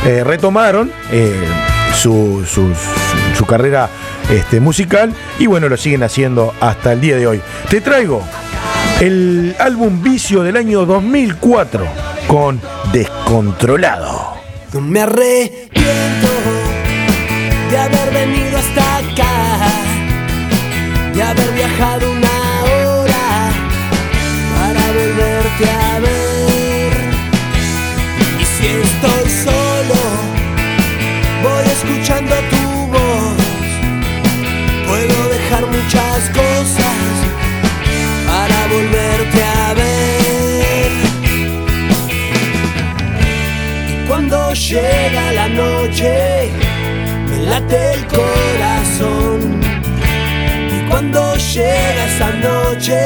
eh, 0.06 0.24
retomaron 0.24 0.92
eh, 1.12 1.34
su, 1.96 2.46
su- 2.50 3.46
carrera 3.46 3.90
este, 4.30 4.60
musical. 4.60 5.14
Y 5.40 5.46
bueno, 5.48 5.70
lo 5.70 5.78
siguen 5.78 6.04
haciendo 6.04 6.54
hasta 6.62 6.94
el 6.94 7.02
día 7.02 7.16
de 7.18 7.28
hoy. 7.28 7.42
Te 7.70 7.82
traigo 7.82 8.24
el 9.02 9.56
álbum 9.60 10.02
Vicio 10.02 10.42
del 10.44 10.56
año 10.58 10.86
2004 10.86 11.86
con 12.28 12.60
Descontrolado. 12.92 14.34
Me 14.82 15.02
arrepiento 15.02 16.28
de 17.72 17.78
haber 17.78 18.12
venido 18.14 18.58
hasta 18.58 18.98
acá, 18.98 19.68
de 21.14 21.24
haber 21.24 21.52
viajado 21.54 22.12
una 22.12 22.64
hora 22.64 23.52
para 24.58 24.88
volverte 24.88 25.70
a 25.70 26.00
ver 26.00 26.25
estoy 28.68 29.30
solo, 29.30 30.00
voy 31.44 31.66
escuchando 31.66 32.36
tu 32.52 32.88
voz. 32.88 33.38
Puedo 34.88 35.30
dejar 35.30 35.66
muchas 35.68 36.30
cosas 36.30 36.98
para 38.28 38.68
volverte 38.68 39.44
a 39.44 39.74
ver. 39.74 40.92
Y 43.92 44.08
cuando 44.08 44.54
llega 44.54 45.32
la 45.34 45.48
noche, 45.50 46.50
me 47.30 47.38
late 47.46 47.94
el 47.94 48.08
corazón. 48.08 49.62
Y 50.76 50.90
cuando 50.90 51.36
llega 51.36 52.06
esa 52.06 52.30
noche, 52.32 53.00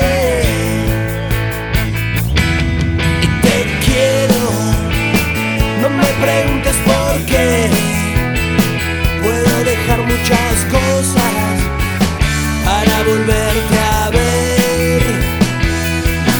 preguntes 6.20 6.76
por 6.86 7.26
qué. 7.26 7.70
Puedo 9.22 9.64
dejar 9.64 10.00
muchas 10.04 10.56
cosas 10.76 11.56
para 12.66 13.04
volverte 13.04 13.78
a 13.94 14.10
ver. 14.10 15.02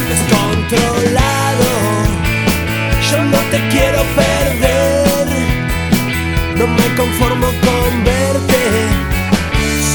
Descontrolado, 0.10 1.70
yo 3.10 3.24
no 3.24 3.40
te 3.52 3.60
quiero 3.70 4.02
perder. 4.22 5.28
No 6.58 6.68
me 6.68 6.96
conformo 6.96 7.48
con 7.66 8.04
verte 8.04 8.62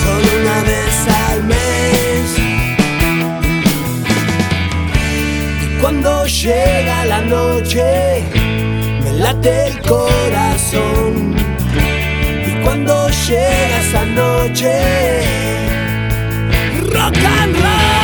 solo 0.02 0.28
una 0.40 0.58
vez 0.70 0.96
al 1.28 1.44
mes. 1.44 2.26
Y 5.62 5.80
cuando 5.80 6.26
llega 6.26 7.04
la 7.04 7.20
noche, 7.20 8.24
late 9.34 9.66
el 9.66 9.80
corazón. 9.82 11.34
Y 12.46 12.62
cuando 12.62 13.08
llega 13.08 13.80
esa 13.80 14.04
noche, 14.04 14.70
rock 16.92 17.16
and 17.16 17.56
roll. 17.56 18.03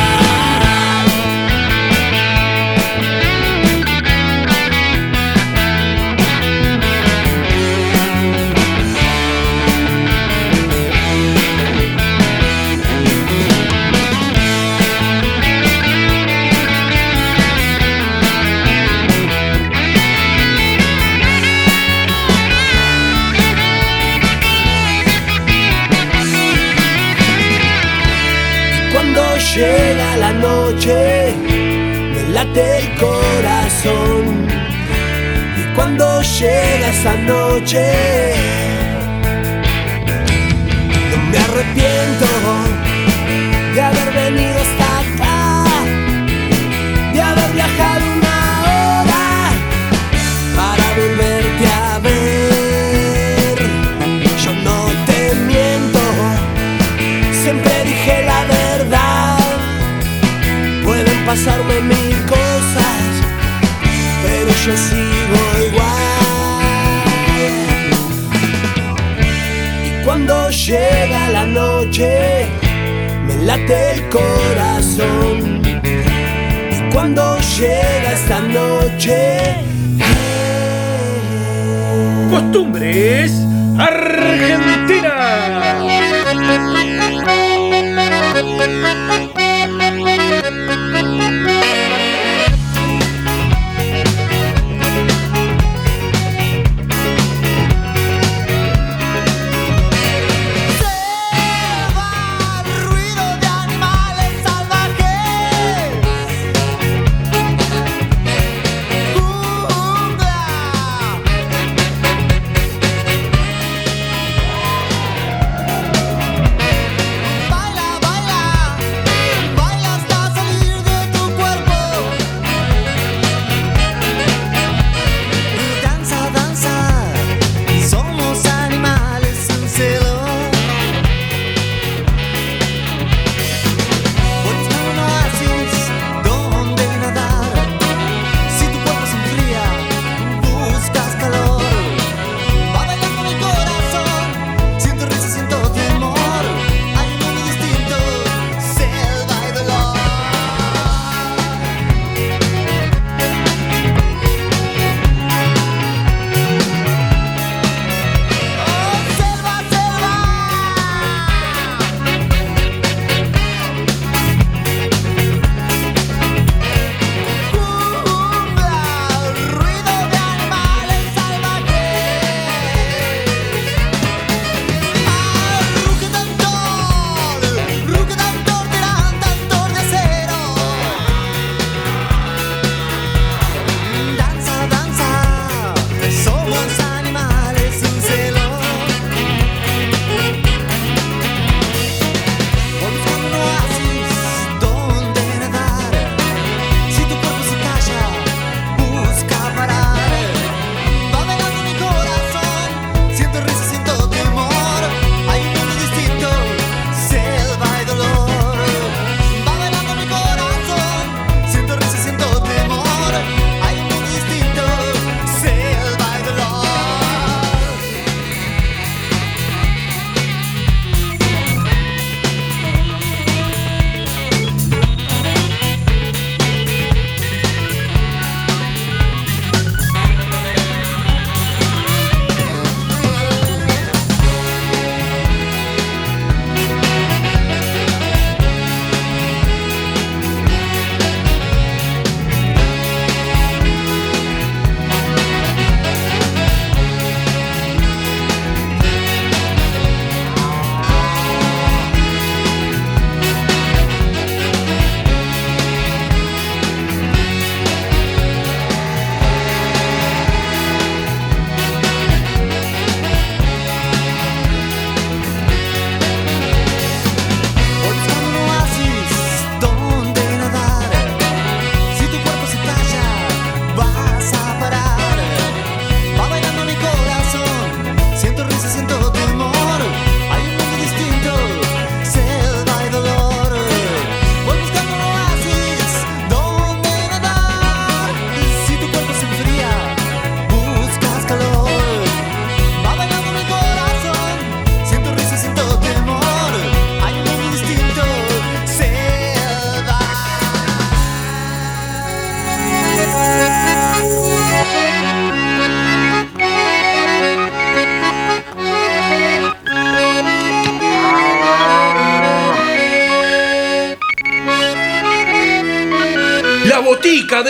Llega 29.55 30.17
la 30.17 30.31
noche, 30.33 31.33
me 32.13 32.29
late 32.33 32.79
el 32.79 32.95
corazón. 32.95 34.47
Y 35.57 35.75
cuando 35.75 36.21
llega 36.21 36.87
esa 36.89 37.15
noche, 37.15 37.85
no 41.11 41.17
me 41.29 41.37
arrepiento 41.37 42.27
de 43.73 43.81
haber 43.81 44.13
venido 44.13 44.57
hasta 44.65 44.87
acá, 44.99 45.63
de 47.13 47.21
haber 47.21 47.51
viajado 47.51 48.10
pasarme 61.31 61.79
mil 61.79 62.17
cosas, 62.25 63.03
pero 64.21 64.49
yo 64.65 64.73
sigo 64.87 65.39
igual. 65.67 66.01
Y 69.87 70.03
cuando 70.03 70.49
llega 70.49 71.29
la 71.29 71.45
noche, 71.45 72.47
me 73.25 73.45
late 73.45 73.93
el 73.93 74.09
corazón. 74.09 75.61
Y 76.75 76.91
cuando 76.93 77.37
llega 77.57 78.11
esta 78.11 78.39
noche, 78.41 79.55
Costumbres 82.29 83.31
Argentina. 83.77 84.70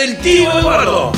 Del 0.02 0.18
tío 0.18 0.58
Eduardo. 0.58 1.12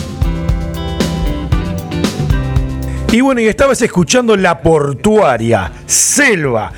Y 3.12 3.23
bueno, 3.23 3.40
y 3.40 3.47
estabas 3.47 3.81
escuchando 3.81 4.37
La 4.37 4.61
Portuaria, 4.61 5.73
Selva, 5.87 6.70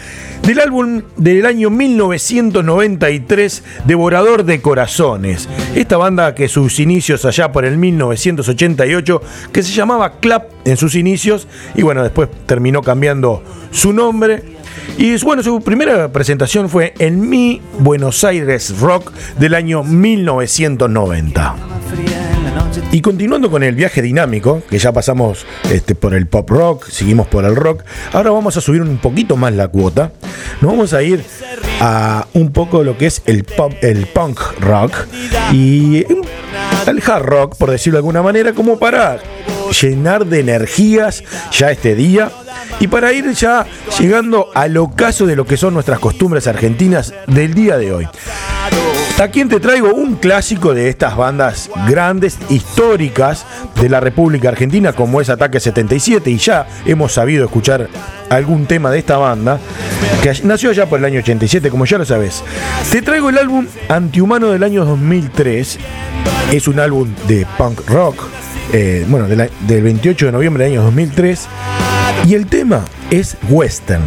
del 0.42 0.60
álbum 0.60 1.02
del 1.16 1.44
año 1.46 1.68
1993, 1.68 3.64
Devorador 3.86 4.44
de 4.44 4.60
Corazones. 4.60 5.48
Esta 5.74 5.96
banda 5.96 6.36
que 6.36 6.46
sus 6.46 6.78
inicios 6.78 7.24
allá 7.24 7.50
por 7.50 7.64
el 7.64 7.76
1988, 7.76 9.22
que 9.52 9.64
se 9.64 9.72
llamaba 9.72 10.20
Clap 10.20 10.48
en 10.64 10.76
sus 10.76 10.94
inicios, 10.94 11.48
y 11.74 11.82
bueno, 11.82 12.04
después 12.04 12.28
terminó 12.46 12.82
cambiando 12.82 13.42
su 13.72 13.92
nombre. 13.92 14.44
Y 14.96 15.20
bueno, 15.24 15.42
su 15.42 15.60
primera 15.60 16.12
presentación 16.12 16.68
fue 16.68 16.94
en 17.00 17.28
Mi 17.28 17.60
Buenos 17.80 18.22
Aires 18.22 18.78
Rock 18.78 19.12
del 19.40 19.54
año 19.54 19.82
1990. 19.82 21.75
Y 22.92 23.00
continuando 23.00 23.50
con 23.50 23.62
el 23.62 23.74
viaje 23.74 24.00
dinámico, 24.00 24.62
que 24.70 24.78
ya 24.78 24.92
pasamos 24.92 25.44
este, 25.70 25.94
por 25.94 26.14
el 26.14 26.26
pop 26.26 26.48
rock, 26.48 26.88
seguimos 26.88 27.26
por 27.26 27.44
el 27.44 27.54
rock, 27.54 27.82
ahora 28.12 28.30
vamos 28.30 28.56
a 28.56 28.60
subir 28.60 28.80
un 28.80 28.98
poquito 28.98 29.36
más 29.36 29.52
la 29.52 29.68
cuota. 29.68 30.12
Nos 30.60 30.70
vamos 30.70 30.92
a 30.94 31.02
ir 31.02 31.22
a 31.80 32.26
un 32.32 32.52
poco 32.52 32.82
lo 32.84 32.96
que 32.96 33.06
es 33.06 33.22
el 33.26 33.44
pop, 33.44 33.72
el 33.82 34.06
punk 34.06 34.40
rock 34.60 34.94
y 35.52 36.06
el 36.86 37.02
hard 37.04 37.24
rock, 37.24 37.56
por 37.56 37.70
decirlo 37.70 37.96
de 37.96 38.00
alguna 38.00 38.22
manera, 38.22 38.52
como 38.52 38.78
para 38.78 39.18
llenar 39.80 40.24
de 40.26 40.40
energías 40.40 41.22
ya 41.52 41.70
este 41.70 41.94
día 41.94 42.30
y 42.80 42.86
para 42.86 43.12
ir 43.12 43.30
ya 43.32 43.66
llegando 43.98 44.48
al 44.54 44.76
ocaso 44.76 45.26
de 45.26 45.36
lo 45.36 45.44
que 45.44 45.56
son 45.56 45.74
nuestras 45.74 45.98
costumbres 45.98 46.46
argentinas 46.46 47.12
del 47.26 47.52
día 47.54 47.76
de 47.76 47.92
hoy. 47.92 48.08
¿A 49.18 49.28
quién 49.28 49.48
te 49.48 49.60
traigo? 49.60 49.94
Un 49.94 50.16
clásico 50.16 50.74
de 50.74 50.90
estas 50.90 51.16
bandas 51.16 51.70
grandes, 51.88 52.38
históricas 52.50 53.46
de 53.80 53.88
la 53.88 53.98
República 53.98 54.50
Argentina, 54.50 54.92
como 54.92 55.22
es 55.22 55.30
Ataque 55.30 55.58
77, 55.58 56.30
y 56.30 56.36
ya 56.36 56.66
hemos 56.84 57.14
sabido 57.14 57.46
escuchar 57.46 57.88
algún 58.28 58.66
tema 58.66 58.90
de 58.90 58.98
esta 58.98 59.16
banda, 59.16 59.58
que 60.22 60.34
nació 60.44 60.70
ya 60.72 60.84
por 60.84 60.98
el 60.98 61.06
año 61.06 61.20
87, 61.20 61.70
como 61.70 61.86
ya 61.86 61.96
lo 61.96 62.04
sabes. 62.04 62.44
Te 62.92 63.00
traigo 63.00 63.30
el 63.30 63.38
álbum 63.38 63.66
Antihumano 63.88 64.48
del 64.48 64.62
año 64.62 64.84
2003, 64.84 65.78
es 66.52 66.68
un 66.68 66.78
álbum 66.78 67.08
de 67.26 67.46
punk 67.56 67.88
rock, 67.88 68.22
eh, 68.74 69.06
bueno, 69.08 69.26
del 69.28 69.82
28 69.82 70.26
de 70.26 70.32
noviembre 70.32 70.64
del 70.64 70.74
año 70.74 70.82
2003, 70.82 71.48
y 72.26 72.34
el 72.34 72.46
tema 72.48 72.84
es 73.10 73.38
western. 73.48 74.02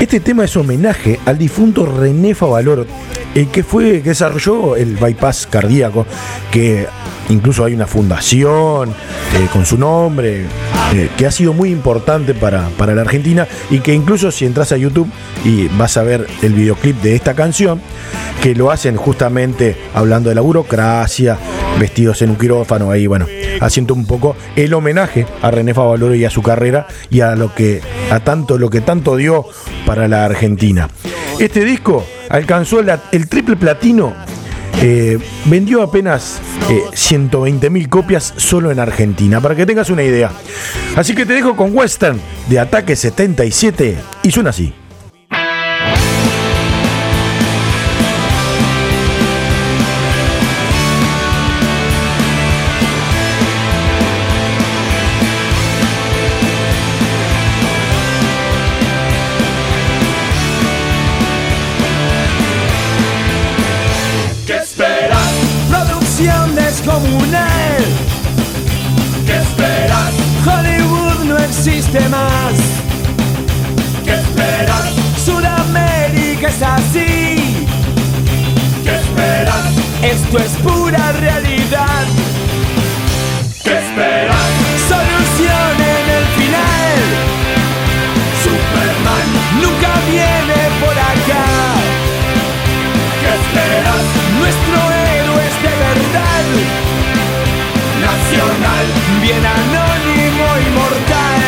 Este 0.00 0.18
tema 0.18 0.44
es 0.44 0.56
homenaje 0.56 1.20
al 1.24 1.38
difunto 1.38 1.86
René 1.86 2.34
Favaloro, 2.34 2.86
el 3.36 3.48
que 3.48 3.62
fue 3.62 4.00
que 4.00 4.10
desarrolló 4.10 4.76
el 4.76 4.96
bypass 4.96 5.46
cardíaco, 5.46 6.06
que 6.50 6.86
incluso 7.28 7.66
hay 7.66 7.74
una 7.74 7.86
fundación 7.86 8.88
eh, 8.88 9.46
con 9.52 9.66
su 9.66 9.76
nombre, 9.76 10.46
eh, 10.94 11.10
que 11.18 11.26
ha 11.26 11.30
sido 11.30 11.52
muy 11.52 11.70
importante 11.70 12.32
para, 12.32 12.70
para 12.78 12.94
la 12.94 13.02
Argentina 13.02 13.46
y 13.70 13.80
que 13.80 13.92
incluso 13.92 14.30
si 14.30 14.46
entras 14.46 14.72
a 14.72 14.78
YouTube 14.78 15.10
y 15.44 15.68
vas 15.76 15.98
a 15.98 16.02
ver 16.02 16.26
el 16.42 16.54
videoclip 16.54 17.02
de 17.02 17.14
esta 17.14 17.34
canción, 17.34 17.82
que 18.42 18.54
lo 18.54 18.70
hacen 18.70 18.96
justamente 18.96 19.76
hablando 19.92 20.30
de 20.30 20.34
la 20.34 20.40
burocracia, 20.40 21.36
vestidos 21.78 22.22
en 22.22 22.30
un 22.30 22.36
quirófano 22.36 22.90
ahí, 22.90 23.06
bueno, 23.06 23.26
haciendo 23.60 23.92
un 23.92 24.06
poco 24.06 24.34
el 24.56 24.72
homenaje 24.72 25.26
a 25.42 25.50
René 25.50 25.74
Favaloro 25.74 26.14
y 26.14 26.24
a 26.24 26.30
su 26.30 26.42
carrera 26.42 26.86
y 27.10 27.20
a 27.20 27.36
lo 27.36 27.54
que 27.54 27.82
a 28.10 28.20
tanto 28.20 28.56
lo 28.56 28.70
que 28.70 28.80
tanto 28.80 29.14
dio 29.16 29.44
para 29.84 30.08
la 30.08 30.24
Argentina. 30.24 30.88
Este 31.38 31.66
disco 31.66 32.06
alcanzó 32.28 32.80
el 33.12 33.28
triple 33.28 33.56
platino. 33.56 34.14
eh, 34.82 35.18
vendió 35.46 35.82
apenas 35.82 36.38
120 36.92 37.70
mil 37.70 37.88
copias 37.88 38.34
solo 38.36 38.70
en 38.70 38.78
Argentina, 38.78 39.40
para 39.40 39.54
que 39.54 39.64
tengas 39.64 39.88
una 39.88 40.02
idea. 40.02 40.30
Así 40.96 41.14
que 41.14 41.24
te 41.24 41.32
dejo 41.32 41.56
con 41.56 41.74
Western 41.74 42.20
de 42.48 42.60
Ataque 42.60 42.94
77 42.94 43.96
y 44.22 44.30
suena 44.30 44.50
así. 44.50 44.74
Esto 80.26 80.38
es 80.38 80.56
pura 80.56 81.12
realidad. 81.12 82.04
¿Qué 83.62 83.78
esperas? 83.78 84.48
Solución 84.88 85.74
en 85.78 86.06
el 86.18 86.24
final. 86.34 86.98
Superman, 88.42 89.28
Nunca 89.62 89.92
viene 90.10 90.58
por 90.82 90.98
acá. 90.98 91.46
¿qué 93.20 93.30
esperas? 93.38 94.04
Nuestro 94.40 94.78
héroe 95.14 95.42
es 95.46 95.56
de 95.62 95.74
verdad. 95.86 96.44
Nacional, 98.02 98.86
Bien 99.22 99.46
anónimo 99.46 100.46
y 100.58 100.70
mortal. 100.74 101.44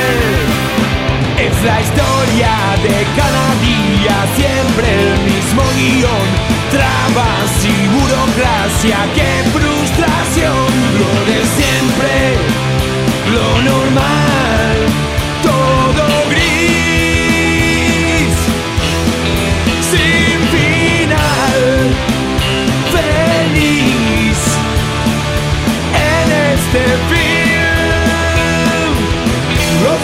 Es 1.37 1.65
la 1.65 1.81
historia 1.81 2.08
de 2.27 3.07
cada 3.17 3.47
día, 3.61 4.17
siempre 4.37 4.87
el 4.93 5.11
mismo 5.23 5.63
guion. 5.77 6.27
Trabas 6.71 7.51
y 7.65 7.89
burocracia, 7.89 8.99
qué 9.15 9.33
frustración. 9.51 10.71
Lo 10.99 11.13
de 11.27 11.39
siempre, 11.57 12.13
lo 13.33 13.49
normal, 13.63 14.77
todo 15.43 16.05
gris. 16.31 16.59
Sin 19.91 20.39
final, 20.55 21.61
feliz 22.93 24.41
en 25.95 26.27
este 26.55 26.83
film. 27.11 27.29
Los 29.85 30.01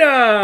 Argentina. 0.00 0.43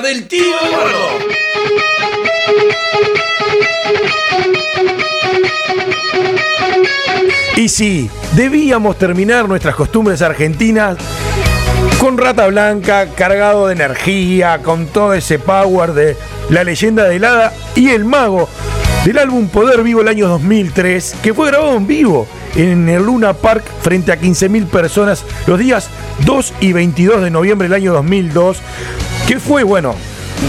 Del 0.00 0.26
tío. 0.26 0.56
Y 7.56 7.68
sí, 7.68 8.10
debíamos 8.34 8.98
terminar 8.98 9.48
nuestras 9.48 9.76
costumbres 9.76 10.20
argentinas 10.22 10.96
con 12.00 12.18
Rata 12.18 12.46
Blanca, 12.48 13.06
cargado 13.14 13.68
de 13.68 13.74
energía, 13.74 14.60
con 14.62 14.86
todo 14.86 15.14
ese 15.14 15.38
power 15.38 15.92
de 15.92 16.16
la 16.50 16.64
leyenda 16.64 17.04
de 17.04 17.24
Hada 17.24 17.52
y 17.76 17.90
el 17.90 18.04
mago 18.04 18.48
del 19.04 19.18
álbum 19.18 19.48
Poder 19.48 19.82
Vivo 19.82 20.00
el 20.00 20.08
año 20.08 20.28
2003, 20.28 21.16
que 21.22 21.34
fue 21.34 21.48
grabado 21.48 21.76
en 21.76 21.86
vivo 21.86 22.26
en 22.56 22.88
el 22.88 23.04
Luna 23.04 23.34
Park 23.34 23.64
frente 23.82 24.12
a 24.12 24.20
15.000 24.20 24.66
personas 24.66 25.24
los 25.46 25.58
días 25.58 25.88
2 26.24 26.54
y 26.60 26.72
22 26.72 27.22
de 27.22 27.30
noviembre 27.30 27.68
del 27.68 27.74
año 27.74 27.92
2002, 27.92 28.58
que 29.26 29.40
fue, 29.40 29.62
bueno, 29.62 29.94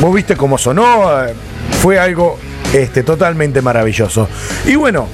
vos 0.01 0.13
viste 0.13 0.35
cómo 0.35 0.57
sonó, 0.57 1.25
eh, 1.25 1.33
fue 1.81 1.97
algo 1.97 2.37
este, 2.73 3.03
totalmente 3.03 3.61
maravilloso. 3.61 4.27
Y 4.65 4.75
bueno, 4.75 5.07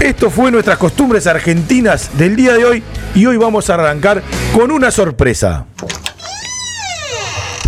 esto 0.00 0.30
fue 0.30 0.50
nuestras 0.50 0.78
costumbres 0.78 1.26
argentinas 1.26 2.10
del 2.16 2.36
día 2.36 2.54
de 2.54 2.64
hoy 2.64 2.82
y 3.14 3.26
hoy 3.26 3.36
vamos 3.36 3.68
a 3.70 3.74
arrancar 3.74 4.22
con 4.54 4.70
una 4.70 4.90
sorpresa. 4.90 5.66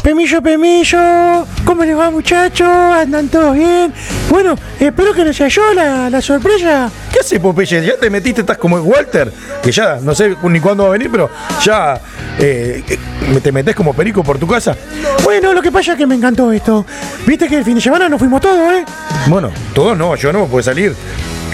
Pemillo, 0.03 0.41
Pemillo, 0.41 1.47
¿cómo 1.65 1.85
les 1.85 1.99
va 1.99 2.11
muchachos? 2.11 2.69
¿Andan 2.69 3.29
todos 3.29 3.55
bien? 3.55 3.93
Bueno, 4.29 4.57
espero 4.81 5.13
que 5.15 5.25
no 5.25 5.33
sea 5.33 5.49
yo 5.49 5.73
la, 5.73 6.11
la 6.11 6.21
sorpresa. 6.21 6.91
¿Qué 7.13 7.21
haces, 7.21 7.39
Popeye? 7.39 7.85
Ya 7.85 7.97
te 7.97 8.11
metiste, 8.11 8.41
estás 8.43 8.59
como 8.59 8.77
Walter, 8.79 9.33
que 9.63 9.71
ya 9.73 9.99
no 10.03 10.15
sé 10.15 10.37
ni 10.43 10.61
cuándo 10.61 10.83
va 10.85 10.91
a 10.91 10.93
venir, 10.93 11.09
pero 11.11 11.31
ya 11.63 12.01
eh, 12.39 12.83
eh, 12.89 13.41
te 13.43 13.53
metes 13.53 13.75
como 13.75 13.95
perico 13.95 14.23
por 14.23 14.39
tu 14.39 14.47
casa. 14.47 14.77
Bueno, 15.23 15.53
lo 15.55 15.63
que 15.63 15.71
pasa 15.73 15.93
es 15.93 15.99
que 15.99 16.07
me 16.07 16.15
encantó 16.17 16.53
esto. 16.53 16.85
Viste 17.27 17.49
que 17.49 17.57
el 17.57 17.65
fin 17.65 17.77
de 17.77 17.81
semana 17.81 18.09
nos 18.09 18.19
fuimos 18.19 18.41
todos, 18.41 18.73
¿eh? 18.73 18.85
Bueno, 19.29 19.51
todos 19.75 19.97
no, 19.97 20.15
yo 20.17 20.33
no 20.33 20.41
me 20.41 20.47
puedo 20.47 20.63
salir. 20.63 20.95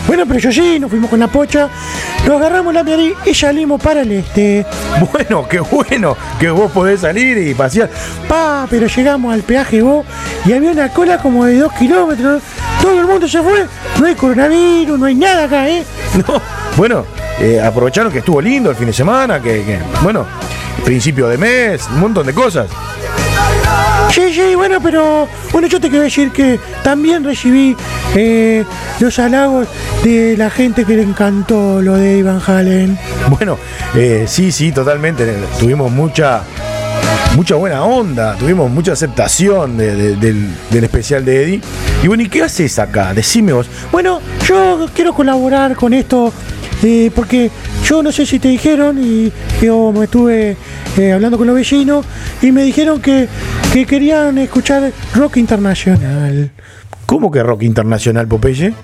Bueno, 0.07 0.25
pero 0.27 0.41
yo 0.41 0.53
sí, 0.53 0.79
nos 0.79 0.91
fuimos 0.91 1.09
con 1.09 1.21
la 1.21 1.29
pocha, 1.29 1.69
nos 2.27 2.37
agarramos 2.37 2.75
la 2.75 2.83
miari 2.83 3.15
y 3.25 3.35
salimos 3.35 3.81
para 3.81 4.03
el 4.03 4.13
este. 4.13 4.67
Bueno, 5.13 5.47
qué 5.49 5.61
bueno 5.61 6.17
que 6.39 6.51
vos 6.51 6.71
podés 6.71 7.01
salir 7.01 7.39
y 7.39 7.55
pasear. 7.55 7.91
Pa, 8.29 8.67
pero 8.69 8.87
llegamos 8.87 9.33
al 9.33 9.43
peaje 9.43 9.83
vos 9.83 10.05
y 10.45 10.53
había 10.53 10.71
una 10.71 10.89
cola 10.93 11.19
como 11.19 11.45
de 11.45 11.59
dos 11.59 11.73
kilómetros. 11.75 12.43
Todo 12.81 13.01
el 13.01 13.07
mundo 13.07 13.29
se 13.29 13.43
fue. 13.43 13.67
No 14.01 14.07
hay 14.07 14.15
coronavirus, 14.15 14.99
no 14.99 15.07
hay 15.07 15.15
nada 15.15 15.45
acá, 15.45 15.69
¿eh? 15.69 15.85
No, 16.27 16.41
bueno, 16.77 17.05
eh, 17.41 17.61
aprovecharon 17.61 18.13
que 18.13 18.19
estuvo 18.19 18.41
lindo 18.41 18.71
el 18.71 18.77
fin 18.77 18.87
de 18.87 18.93
semana, 18.93 19.41
que, 19.41 19.65
que, 19.65 19.79
bueno, 20.03 20.27
principio 20.85 21.29
de 21.29 21.39
mes, 21.39 21.87
un 21.93 22.01
montón 22.01 22.27
de 22.27 22.35
cosas. 22.35 22.69
Sí, 24.15 24.33
sí, 24.35 24.55
bueno, 24.55 24.79
pero 24.83 25.27
bueno, 25.53 25.67
yo 25.69 25.81
te 25.81 25.89
quiero 25.89 26.05
decir 26.05 26.31
que 26.33 26.61
también 26.83 27.25
recibí 27.25 27.75
eh, 28.15 28.63
los 29.01 29.19
halagos 29.19 29.67
de 30.05 30.37
la 30.37 30.51
gente 30.51 30.85
que 30.85 30.97
le 30.97 31.03
encantó 31.03 31.81
lo 31.81 31.95
de 31.97 32.19
Ivan 32.19 32.41
Halen. 32.47 32.99
Bueno, 33.31 33.59
eh, 33.95 34.27
sí, 34.29 34.53
sí, 34.53 34.71
totalmente. 34.71 35.35
Tuvimos 35.59 35.91
mucha, 35.91 36.43
mucha 37.37 37.55
buena 37.55 37.85
onda, 37.85 38.37
tuvimos 38.37 38.71
mucha 38.71 38.93
aceptación 38.93 39.79
de- 39.79 39.95
de- 39.97 40.17
del, 40.17 40.49
del 40.71 40.85
especial 40.85 41.25
de 41.25 41.43
Eddie. 41.45 41.61
Y 42.03 42.07
bueno, 42.09 42.23
¿y 42.23 42.29
qué 42.29 42.43
haces 42.43 42.79
acá? 42.79 43.15
Decime 43.15 43.55
vos. 43.55 43.67
Bueno, 43.91 44.21
yo 44.47 44.89
quiero 44.95 45.15
colaborar 45.15 45.75
con 45.75 45.95
esto 45.95 46.31
eh, 46.83 47.11
porque 47.15 47.51
yo 47.85 48.03
no 48.03 48.13
sé 48.13 48.27
si 48.27 48.39
te 48.39 48.49
dijeron 48.49 48.99
y 49.03 49.33
yo 49.63 49.93
me 49.93 50.05
estuve 50.05 50.57
eh, 50.99 51.13
hablando 51.13 51.39
con 51.39 51.47
los 51.47 51.57
vecinos 51.57 52.05
y 52.41 52.53
me 52.53 52.63
dijeron 52.63 53.01
que, 53.01 53.29
que 53.73 53.87
querían 53.87 54.39
escuchar 54.39 54.93
rock 55.15 55.37
internacional. 55.37 56.51
¿Cómo 57.07 57.31
que 57.31 57.43
rock 57.43 57.63
internacional, 57.63 58.27
Popeye? 58.27 58.75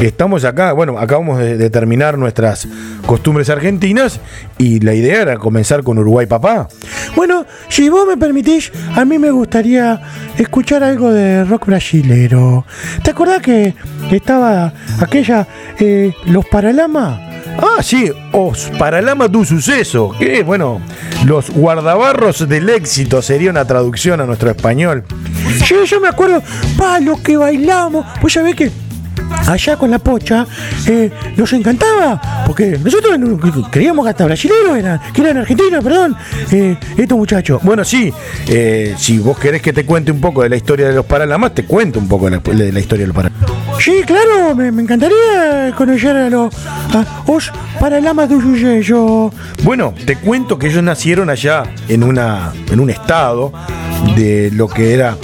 Estamos 0.00 0.44
acá, 0.44 0.72
bueno, 0.72 0.98
acabamos 0.98 1.38
de, 1.38 1.58
de 1.58 1.68
terminar 1.68 2.16
nuestras 2.16 2.66
costumbres 3.04 3.50
argentinas 3.50 4.18
y 4.56 4.80
la 4.80 4.94
idea 4.94 5.20
era 5.20 5.36
comenzar 5.36 5.82
con 5.82 5.98
Uruguay 5.98 6.24
Papá. 6.26 6.68
Bueno, 7.16 7.44
si 7.68 7.90
vos 7.90 8.06
me 8.06 8.16
permitís, 8.16 8.72
a 8.96 9.04
mí 9.04 9.18
me 9.18 9.30
gustaría 9.30 10.00
escuchar 10.38 10.82
algo 10.82 11.12
de 11.12 11.44
rock 11.44 11.66
brasilero. 11.66 12.64
¿Te 13.02 13.10
acordás 13.10 13.42
que 13.42 13.74
estaba 14.10 14.72
aquella, 15.00 15.46
eh, 15.78 16.14
Los 16.24 16.46
Paralamas? 16.46 17.29
Ah, 17.58 17.82
sí, 17.82 18.10
Os 18.32 18.70
Paralama 18.78 19.28
du 19.28 19.44
Suceso, 19.44 20.14
que 20.18 20.42
bueno, 20.42 20.80
los 21.24 21.50
guardabarros 21.50 22.48
del 22.48 22.68
éxito 22.70 23.20
sería 23.22 23.50
una 23.50 23.64
traducción 23.64 24.20
a 24.20 24.26
nuestro 24.26 24.50
español. 24.50 25.04
Sí, 25.64 25.74
yo 25.86 26.00
me 26.00 26.08
acuerdo, 26.08 26.42
pa, 26.78 27.00
lo 27.00 27.22
que 27.22 27.36
bailamos. 27.36 28.06
Vos 28.22 28.32
sabés 28.32 28.54
que 28.54 28.70
allá 29.46 29.76
con 29.76 29.90
la 29.90 29.98
pocha 29.98 30.46
eh, 30.86 31.10
nos 31.36 31.52
encantaba, 31.52 32.44
porque 32.46 32.78
nosotros 32.82 33.18
no- 33.18 33.38
creíamos 33.70 34.04
que 34.04 34.10
hasta 34.10 34.24
brasileños 34.24 34.76
eran, 34.76 35.00
que 35.12 35.20
eran 35.22 35.38
argentinos, 35.38 35.82
perdón, 35.82 36.16
eh, 36.52 36.76
estos 36.96 37.18
muchachos. 37.18 37.60
Bueno, 37.62 37.84
sí, 37.84 38.12
eh, 38.48 38.94
si 38.96 39.18
vos 39.18 39.38
querés 39.38 39.62
que 39.62 39.72
te 39.72 39.84
cuente 39.84 40.12
un 40.12 40.20
poco 40.20 40.42
de 40.42 40.48
la 40.48 40.56
historia 40.56 40.88
de 40.88 40.94
los 40.94 41.04
Paralamas, 41.06 41.54
te 41.54 41.64
cuento 41.64 41.98
un 41.98 42.08
poco 42.08 42.28
de 42.30 42.32
la, 42.32 42.38
de 42.38 42.80
historia 42.80 43.04
de 43.04 43.08
los 43.08 43.16
Paralamas. 43.16 43.50
Sí, 43.80 44.02
claro, 44.06 44.54
me, 44.54 44.68
encantaría 44.68 45.72
conocer 45.76 46.16
a 46.16 46.28
los 46.30 46.54
Paralamas 47.78 48.28
do 48.28 48.40
Suceso. 48.40 49.32
Bueno, 49.62 49.94
te 50.04 50.16
cuento 50.16 50.58
que 50.58 50.66
ellos 50.68 50.82
nacieron 50.82 51.30
allá 51.30 51.62
en, 51.88 52.02
una, 52.02 52.52
en 52.70 52.80
un 52.80 52.90
estado 52.90 53.52
de 54.16 54.50
lo 54.52 54.68
que 54.68 54.92
era 54.94 55.16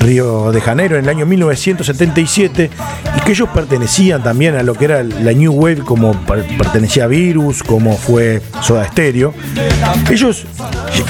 Río 0.00 0.52
de 0.52 0.60
Janeiro 0.60 0.96
en 0.96 1.04
el 1.04 1.08
año 1.10 1.26
1977 1.26 2.70
y 3.04 3.07
que 3.28 3.32
ellos 3.32 3.50
pertenecían 3.50 4.22
también 4.22 4.54
a 4.56 4.62
lo 4.62 4.72
que 4.72 4.86
era 4.86 5.02
la 5.02 5.32
New 5.34 5.52
Wave 5.52 5.80
como 5.84 6.12
per- 6.24 6.46
pertenecía 6.56 7.04
a 7.04 7.06
Virus, 7.08 7.62
como 7.62 7.94
fue 7.94 8.40
Soda 8.62 8.88
Stereo. 8.88 9.34
Ellos, 10.10 10.46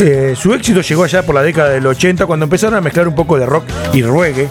eh, 0.00 0.34
su 0.36 0.52
éxito 0.52 0.80
llegó 0.80 1.04
allá 1.04 1.22
por 1.24 1.36
la 1.36 1.42
década 1.42 1.68
del 1.68 1.86
80 1.86 2.26
cuando 2.26 2.42
empezaron 2.42 2.74
a 2.74 2.80
mezclar 2.80 3.06
un 3.06 3.14
poco 3.14 3.38
de 3.38 3.46
rock 3.46 3.66
y 3.92 4.02
reggae 4.02 4.48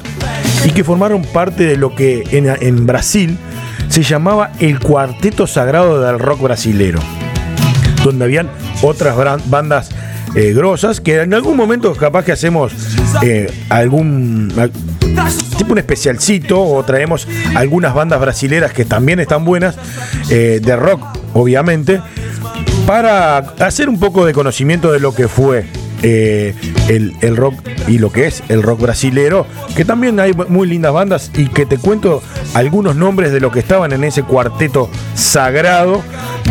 y 0.63 0.70
que 0.70 0.86
formaron 0.86 1.24
parte 1.24 1.65
de 1.65 1.76
lo 1.76 1.93
que 1.93 2.24
en, 2.32 2.47
en 2.61 2.86
Brasil 2.86 3.38
se 3.89 4.01
llamaba 4.01 4.51
el 4.61 4.80
Cuarteto 4.80 5.45
Sagrado 5.45 6.01
del 6.01 6.20
Rock 6.20 6.43
Brasilero 6.43 6.99
donde 8.05 8.24
habían 8.24 8.49
otras 8.82 9.18
bandas 9.49 9.89
eh, 10.36 10.53
grosas 10.53 11.01
que 11.01 11.21
en 11.21 11.34
algún 11.34 11.55
momento 11.57 11.93
capaz 11.95 12.23
que 12.25 12.32
hacemos 12.32 12.73
eh, 13.21 13.51
algún 13.69 14.51
al- 14.57 14.71
tipo 15.57 15.71
un 15.73 15.78
especialcito 15.80 16.61
o 16.61 16.84
traemos 16.84 17.28
algunas 17.55 17.93
bandas 17.93 18.19
brasileras 18.19 18.71
que 18.73 18.86
también 18.86 19.19
están 19.19 19.45
buenas 19.45 19.75
eh, 20.30 20.59
de 20.61 20.75
rock 20.75 21.01
obviamente 21.34 22.01
para 22.86 23.38
hacer 23.38 23.89
un 23.89 23.99
poco 23.99 24.25
de 24.25 24.34
conocimiento 24.34 24.91
de 24.91 24.99
lo 24.99 25.13
que 25.13 25.28
fue 25.28 25.65
el, 26.03 27.15
el 27.21 27.36
rock 27.36 27.55
y 27.88 27.97
lo 27.97 28.11
que 28.11 28.28
es 28.28 28.43
el 28.49 28.61
rock 28.61 28.82
brasilero, 28.82 29.47
que 29.75 29.84
también 29.84 30.19
hay 30.19 30.32
muy 30.47 30.67
lindas 30.67 30.93
bandas 30.93 31.32
y 31.36 31.47
que 31.47 31.65
te 31.65 31.78
cuento 31.80 32.21
algunos 32.53 32.95
nombres 32.95 33.32
de 33.32 33.39
lo 33.39 33.51
que 33.51 33.59
estaban 33.59 33.91
en 33.93 34.03
ese 34.03 34.21
cuarteto 34.23 34.89
sagrado 35.15 36.03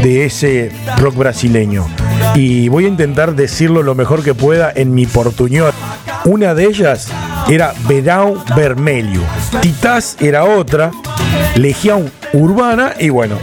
de 0.02 0.24
ese 0.26 0.72
rock 0.98 1.14
brasileño. 1.16 1.86
Y 2.34 2.68
voy 2.68 2.84
a 2.84 2.88
intentar 2.88 3.34
decirlo 3.34 3.82
lo 3.82 3.94
mejor 3.94 4.22
que 4.22 4.34
pueda 4.34 4.72
en 4.74 4.94
mi 4.94 5.06
portuñol. 5.06 5.72
Una 6.24 6.54
de 6.54 6.64
ellas 6.64 7.08
era 7.48 7.72
Verão 7.86 8.42
Vermelho, 8.56 9.22
Titás 9.60 10.16
era 10.20 10.44
otra, 10.44 10.90
Legión 11.54 12.10
Urbana 12.32 12.94
y 12.98 13.08
bueno, 13.08 13.36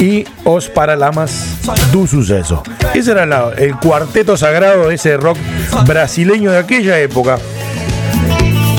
y 0.00 0.24
Os 0.44 0.68
Paralamas 0.68 1.58
do 1.92 2.06
Suceso. 2.06 2.62
Ese 2.94 3.12
era 3.12 3.52
el 3.56 3.76
cuarteto 3.76 4.36
sagrado 4.36 4.88
de 4.88 4.96
ese 4.96 5.16
rock 5.16 5.38
brasileño 5.86 6.50
de 6.50 6.58
aquella 6.58 6.98
época. 6.98 7.38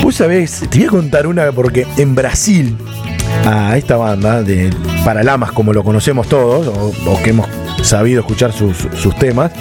Vos 0.04 0.16
sabés, 0.16 0.64
te 0.70 0.80
voy 0.80 0.88
a 0.88 0.90
contar 0.90 1.28
una 1.28 1.52
porque 1.52 1.88
en 1.98 2.16
Brasil, 2.16 2.78
a 3.50 3.78
esta 3.78 3.96
banda 3.96 4.44
de 4.44 4.70
Paralamas, 5.06 5.52
como 5.54 5.72
lo 5.74 5.84
conocemos 5.84 6.28
todos, 6.28 6.68
o, 6.68 7.24
que 7.24 7.30
hemos 7.30 7.48
sabido 7.82 8.20
escuchar 8.20 8.52
sus, 8.52 8.76
temas, 9.20 9.52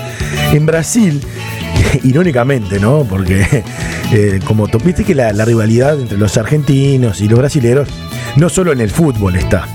en 0.53 0.67
Brasil, 0.67 1.21
irónicamente, 2.03 2.81
¿no? 2.81 3.05
Porque 3.09 3.63
eh, 4.13 4.41
como 4.45 4.67
to- 4.67 4.79
viste 4.79 5.05
que 5.05 5.15
la, 5.15 5.33
la 5.33 5.45
rivalidad 5.45 6.01
entre 6.01 6.19
los 6.19 6.37
argentinos 6.37 7.21
y 7.21 7.29
los 7.29 7.39
brasileros, 7.39 7.89
no 8.37 8.49
solo 8.49 8.73
en 8.73 8.81
el 8.81 8.91
fútbol 8.91 9.37
está. 9.37 9.69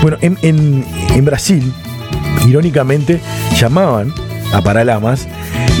Bueno, 0.00 0.16
en, 0.22 0.38
en- 0.42 0.84
en 1.14 1.24
Brasil, 1.24 1.72
irónicamente, 2.48 3.20
llamaban 3.58 4.12
a 4.52 4.62
Paralamas 4.62 5.26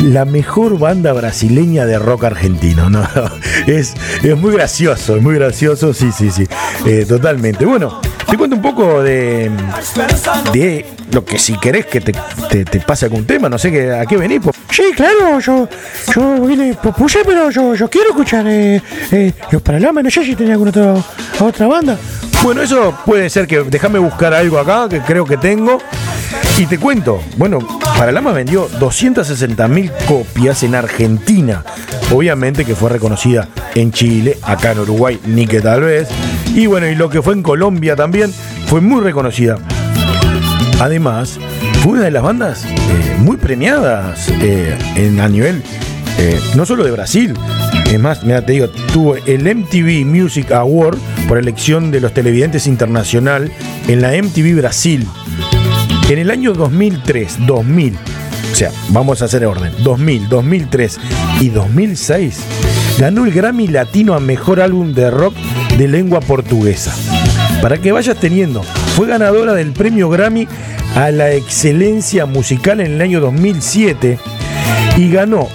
la 0.02 0.24
mejor 0.24 0.78
banda 0.78 1.12
brasileña 1.12 1.86
de 1.86 1.98
rock 1.98 2.24
argentino. 2.24 2.90
¿no? 2.90 3.06
Es, 3.66 3.94
es 4.22 4.36
muy 4.36 4.52
gracioso, 4.52 5.20
muy 5.20 5.36
gracioso, 5.36 5.94
sí, 5.94 6.10
sí, 6.10 6.30
sí, 6.30 6.46
eh, 6.86 7.04
totalmente. 7.06 7.64
Bueno, 7.64 8.00
te 8.28 8.36
cuento 8.36 8.56
un 8.56 8.62
poco 8.62 9.02
de, 9.02 9.50
de 10.52 10.86
lo 11.12 11.24
que 11.24 11.38
si 11.38 11.56
querés 11.58 11.86
que 11.86 12.00
te, 12.00 12.12
te, 12.50 12.64
te 12.64 12.80
pase 12.80 13.04
algún 13.04 13.24
tema, 13.24 13.48
no 13.48 13.58
sé 13.58 13.70
que, 13.70 13.92
a 13.92 14.04
qué 14.06 14.16
venís. 14.16 14.40
Sí, 14.70 14.82
claro, 14.96 15.38
yo, 15.38 15.68
yo 16.12 16.40
vine, 16.44 16.76
puse, 16.96 17.20
pero 17.24 17.50
yo, 17.50 17.74
yo 17.74 17.88
quiero 17.88 18.10
escuchar 18.10 18.46
eh, 18.48 18.82
eh, 19.12 19.32
los 19.50 19.62
Paralamas. 19.62 20.04
No 20.04 20.10
sé 20.10 20.24
si 20.24 20.34
tenía 20.34 20.54
alguna 20.54 20.70
otra, 20.70 20.94
otra 21.40 21.66
banda. 21.68 21.96
Bueno, 22.42 22.60
eso 22.62 22.92
puede 23.06 23.30
ser 23.30 23.46
que 23.46 23.62
déjame 23.62 24.00
buscar 24.00 24.34
algo 24.34 24.58
acá 24.58 24.88
que 24.88 25.00
creo 25.00 25.24
que 25.24 25.36
tengo. 25.36 25.78
Y 26.58 26.66
te 26.66 26.78
cuento, 26.78 27.22
bueno, 27.36 27.60
Paralama 27.96 28.32
vendió 28.32 28.68
260 28.80 29.68
mil 29.68 29.92
copias 30.08 30.64
en 30.64 30.74
Argentina. 30.74 31.64
Obviamente 32.10 32.64
que 32.64 32.74
fue 32.74 32.90
reconocida 32.90 33.48
en 33.74 33.92
Chile, 33.92 34.38
acá 34.42 34.72
en 34.72 34.80
Uruguay, 34.80 35.20
ni 35.24 35.46
que 35.46 35.60
tal 35.60 35.82
vez. 35.82 36.08
Y 36.54 36.66
bueno, 36.66 36.88
y 36.88 36.96
lo 36.96 37.08
que 37.08 37.22
fue 37.22 37.32
en 37.34 37.42
Colombia 37.42 37.94
también 37.94 38.34
fue 38.66 38.80
muy 38.80 39.00
reconocida. 39.00 39.56
Además, 40.80 41.38
fue 41.82 41.92
una 41.92 42.02
de 42.02 42.10
las 42.10 42.22
bandas 42.22 42.64
eh, 42.64 43.16
muy 43.18 43.36
premiadas 43.36 44.28
eh, 44.28 44.76
en, 44.96 45.20
a 45.20 45.28
nivel 45.28 45.62
eh, 46.18 46.40
no 46.54 46.66
solo 46.66 46.84
de 46.84 46.90
Brasil. 46.90 47.34
Es 47.92 48.00
más, 48.00 48.24
mira, 48.24 48.40
te 48.40 48.52
digo, 48.52 48.70
tuvo 48.70 49.16
el 49.16 49.54
MTV 49.54 50.06
Music 50.06 50.50
Award 50.50 50.96
por 51.28 51.36
elección 51.36 51.90
de 51.90 52.00
los 52.00 52.14
televidentes 52.14 52.66
internacional 52.66 53.52
en 53.86 54.00
la 54.00 54.12
MTV 54.12 54.56
Brasil. 54.56 55.06
En 56.08 56.18
el 56.18 56.30
año 56.30 56.54
2003, 56.54 57.46
2000, 57.46 57.94
o 58.50 58.54
sea, 58.54 58.70
vamos 58.88 59.20
a 59.20 59.26
hacer 59.26 59.44
orden, 59.44 59.70
2000, 59.84 60.30
2003 60.30 61.00
y 61.42 61.50
2006, 61.50 62.38
ganó 62.98 63.26
el 63.26 63.32
Grammy 63.32 63.68
Latino 63.68 64.14
a 64.14 64.20
Mejor 64.20 64.62
Álbum 64.62 64.94
de 64.94 65.10
Rock 65.10 65.34
de 65.76 65.86
lengua 65.86 66.20
portuguesa. 66.20 66.96
Para 67.60 67.76
que 67.76 67.92
vayas 67.92 68.16
teniendo, 68.16 68.62
fue 68.96 69.06
ganadora 69.06 69.52
del 69.52 69.72
premio 69.72 70.08
Grammy 70.08 70.48
a 70.94 71.10
la 71.10 71.30
excelencia 71.32 72.24
musical 72.24 72.80
en 72.80 72.92
el 72.92 73.02
año 73.02 73.20
2007 73.20 74.18
y 74.96 75.10
ganó 75.10 75.46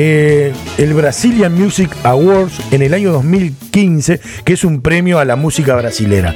eh, 0.00 0.52
el 0.78 0.94
Brazilian 0.94 1.52
Music 1.60 1.90
Awards 2.04 2.60
en 2.70 2.82
el 2.82 2.94
año 2.94 3.10
2015, 3.12 4.20
que 4.44 4.52
es 4.52 4.62
un 4.62 4.80
premio 4.80 5.18
a 5.18 5.24
la 5.24 5.34
música 5.34 5.74
brasilera. 5.74 6.34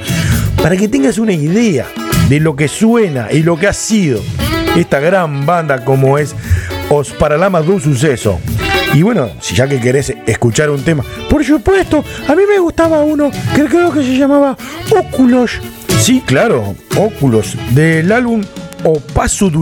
Para 0.61 0.75
que 0.75 0.89
tengas 0.89 1.17
una 1.17 1.31
idea 1.31 1.87
de 2.27 2.41
lo 2.41 2.57
que 2.57 2.67
suena 2.67 3.31
y 3.31 3.41
lo 3.41 3.57
que 3.57 3.67
ha 3.67 3.73
sido 3.73 4.19
esta 4.75 4.99
gran 4.99 5.45
banda 5.45 5.85
como 5.85 6.17
es 6.17 6.35
Os 6.89 7.11
Paralamas 7.11 7.65
do 7.65 7.79
Suceso. 7.79 8.39
Y 8.93 9.01
bueno, 9.01 9.29
si 9.39 9.55
ya 9.55 9.65
que 9.67 9.79
querés 9.79 10.13
escuchar 10.27 10.69
un 10.69 10.83
tema, 10.83 11.03
Por 11.29 11.43
supuesto, 11.45 12.03
a 12.27 12.35
mí 12.35 12.43
me 12.47 12.59
gustaba 12.59 13.01
uno 13.01 13.31
que 13.55 13.63
creo 13.65 13.91
que 13.91 14.03
se 14.03 14.17
llamaba 14.17 14.57
Óculos. 14.91 15.51
sí, 15.99 16.21
claro, 16.25 16.75
Óculos, 16.97 17.55
del 17.71 18.11
álbum 18.11 18.43
O 18.83 18.99
Paso 18.99 19.49
do. 19.49 19.61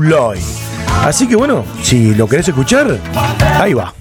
Así 1.04 1.28
que 1.28 1.36
bueno, 1.36 1.66
si 1.82 2.14
lo 2.14 2.28
querés 2.28 2.48
escuchar, 2.48 2.98
ahí 3.60 3.74
va. 3.74 3.94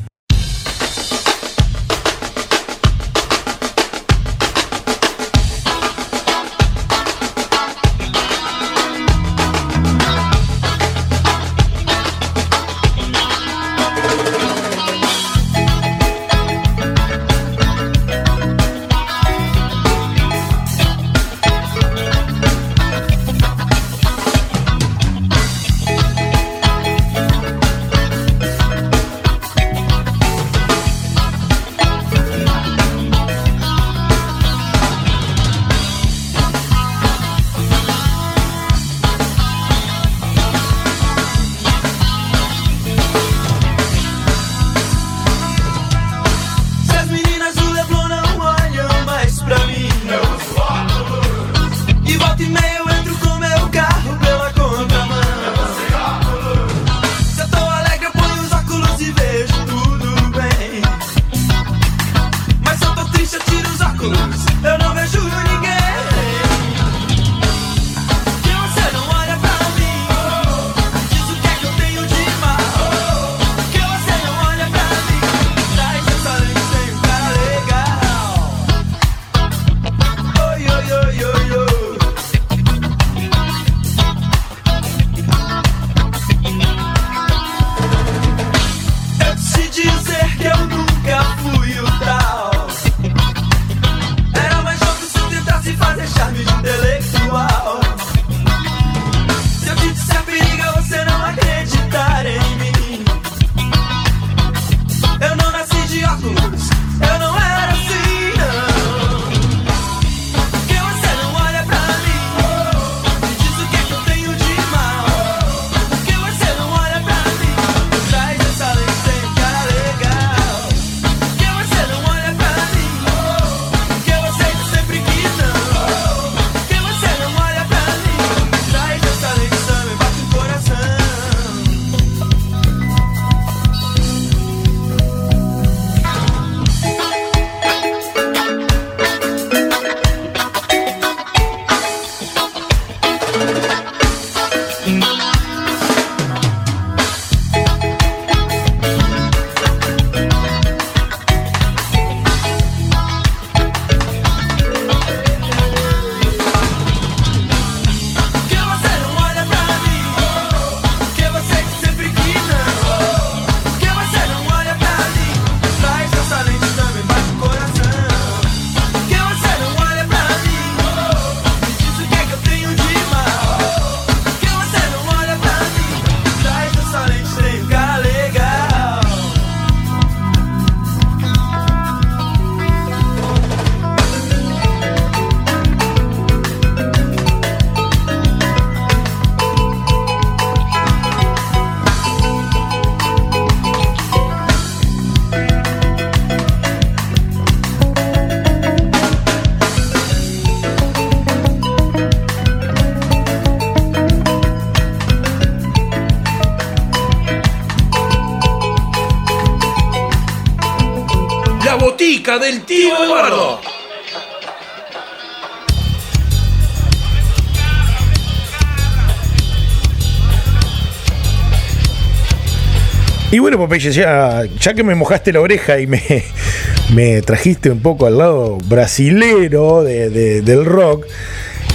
Bueno, 223.51 223.65
Popeye, 223.67 223.91
ya, 223.91 224.45
ya 224.61 224.75
que 224.75 224.85
me 224.85 224.95
mojaste 224.95 225.33
la 225.33 225.41
oreja 225.41 225.81
y 225.81 225.87
me, 225.89 226.01
me 226.95 227.21
trajiste 227.23 227.69
un 227.71 227.81
poco 227.81 228.07
al 228.07 228.17
lado 228.19 228.59
brasilero 228.67 229.83
de- 229.83 230.09
de- 230.09 230.43
del 230.43 230.65
rock, 230.65 231.05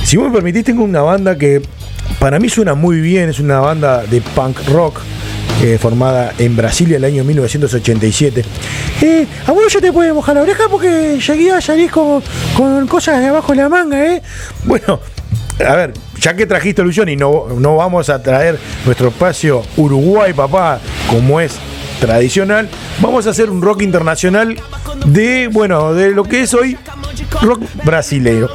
si 0.04 0.16
vos 0.16 0.28
me 0.28 0.34
permitís, 0.36 0.64
tengo 0.64 0.84
una 0.86 1.02
banda 1.02 1.38
que 1.38 1.62
para 2.20 2.40
mí 2.40 2.48
suena 2.48 2.76
muy 2.76 3.02
bien, 3.02 3.28
es 3.30 3.40
una 3.40 3.60
banda 3.60 4.04
de 4.06 4.22
punk 4.22 4.58
rock. 4.70 5.00
eh, 5.64 5.78
formada 5.80 6.34
en 6.38 6.54
Brasilia 6.56 6.98
el 6.98 7.04
año 7.06 7.24
1987. 7.24 8.44
Eh, 9.02 9.26
a 9.48 9.52
vos 9.54 9.72
ya 9.74 9.80
te 9.80 9.92
puede 9.92 10.12
mojar 10.14 10.36
la 10.36 10.42
oreja 10.42 10.64
porque 10.70 11.18
seguía 11.22 11.60
salís 11.62 11.92
con, 11.92 12.22
con 12.58 12.86
cosas 12.88 13.20
de 13.22 13.28
abajo 13.28 13.54
de 13.54 13.58
la 13.62 13.70
manga, 13.70 14.06
¿eh? 14.16 14.22
Bueno, 14.66 15.00
a 15.66 15.76
ver, 15.76 15.94
ya 16.20 16.36
que 16.36 16.46
trajiste 16.46 16.82
ilusión 16.82 17.08
y 17.08 17.16
no, 17.16 17.46
no 17.58 17.78
vamos 17.78 18.10
a 18.10 18.22
traer 18.22 18.60
nuestro 18.86 19.08
espacio 19.08 19.64
Uruguay, 19.78 20.34
papá, 20.34 20.80
como 21.10 21.40
es 21.40 21.54
tradicional, 22.00 22.70
vamos 23.00 23.28
a 23.28 23.32
hacer 23.32 23.50
un 23.50 23.62
rock 23.62 23.82
internacional 23.82 24.56
de, 25.06 25.48
bueno, 25.52 25.94
de 25.94 26.12
lo 26.12 26.24
que 26.24 26.42
es 26.42 26.54
hoy 26.54 26.78
rock 27.42 27.62
brasileño. 27.84 28.48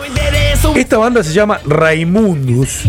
Esta 0.75 0.99
banda 0.99 1.23
se 1.23 1.33
llama 1.33 1.61
Raimundus. 1.67 2.83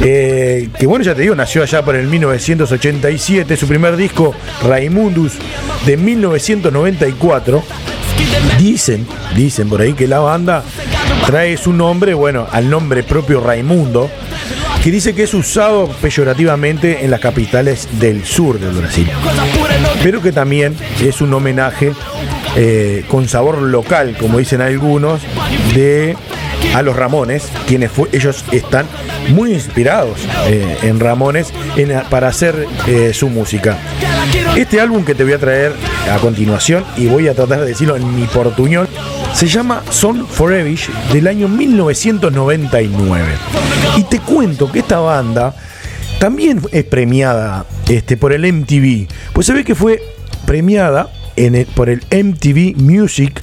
eh, 0.00 0.68
que 0.78 0.86
bueno, 0.86 1.04
ya 1.04 1.14
te 1.14 1.22
digo, 1.22 1.34
nació 1.34 1.62
allá 1.62 1.84
por 1.84 1.96
el 1.96 2.06
1987. 2.06 3.56
Su 3.56 3.66
primer 3.68 3.96
disco, 3.96 4.34
Raimundus, 4.62 5.34
de 5.86 5.96
1994. 5.96 7.62
Dicen, 8.58 9.06
dicen 9.34 9.68
por 9.68 9.80
ahí 9.80 9.92
que 9.92 10.06
la 10.06 10.20
banda 10.20 10.62
trae 11.26 11.56
su 11.56 11.72
nombre, 11.72 12.14
bueno, 12.14 12.46
al 12.50 12.70
nombre 12.70 13.02
propio 13.02 13.40
Raimundo, 13.40 14.08
que 14.84 14.90
dice 14.90 15.14
que 15.14 15.22
es 15.22 15.32
usado 15.32 15.88
peyorativamente 16.02 17.06
en 17.06 17.10
las 17.10 17.18
capitales 17.18 17.88
del 17.98 18.22
sur 18.22 18.60
del 18.60 18.72
Brasil, 18.72 19.10
pero 20.02 20.20
que 20.20 20.30
también 20.30 20.76
es 21.02 21.22
un 21.22 21.32
homenaje 21.32 21.94
eh, 22.54 23.02
con 23.08 23.26
sabor 23.26 23.62
local, 23.62 24.14
como 24.20 24.36
dicen 24.36 24.60
algunos, 24.60 25.22
de 25.74 26.14
a 26.74 26.82
los 26.82 26.96
Ramones, 26.96 27.48
quienes 27.66 27.92
ellos 28.12 28.44
están 28.52 28.86
muy 29.30 29.54
inspirados 29.54 30.18
eh, 30.48 30.76
en 30.82 31.00
Ramones 31.00 31.50
para 32.10 32.28
hacer 32.28 32.66
eh, 32.86 33.14
su 33.14 33.30
música. 33.30 33.78
Este 34.54 34.80
álbum 34.80 35.02
que 35.02 35.14
te 35.14 35.24
voy 35.24 35.32
a 35.32 35.38
traer 35.38 35.72
a 36.12 36.18
continuación, 36.18 36.84
y 36.98 37.06
voy 37.06 37.28
a 37.28 37.34
tratar 37.34 37.60
de 37.60 37.66
decirlo 37.68 37.96
en 37.96 38.14
mi 38.14 38.26
portuñol, 38.26 38.86
se 39.34 39.48
llama 39.48 39.82
Son 39.90 40.26
Forevish 40.26 40.90
del 41.12 41.26
año 41.26 41.48
1999. 41.48 43.24
Y 43.96 44.04
te 44.04 44.20
cuento 44.20 44.70
que 44.70 44.78
esta 44.78 45.00
banda 45.00 45.54
también 46.20 46.60
es 46.70 46.84
premiada 46.84 47.66
este, 47.88 48.16
por 48.16 48.32
el 48.32 48.50
MTV. 48.50 49.08
Pues 49.32 49.46
se 49.46 49.52
ve 49.52 49.64
que 49.64 49.74
fue 49.74 50.00
premiada 50.46 51.10
en 51.36 51.66
por 51.74 51.90
el 51.90 52.00
MTV 52.10 52.80
Music 52.80 53.42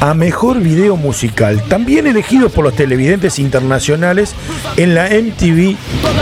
a 0.00 0.14
mejor 0.14 0.60
video 0.60 0.96
musical, 0.96 1.60
también 1.68 2.06
elegido 2.06 2.50
por 2.50 2.64
los 2.64 2.74
televidentes 2.76 3.38
internacionales 3.38 4.32
en 4.76 4.94
la 4.94 5.08
MTV 5.08 5.76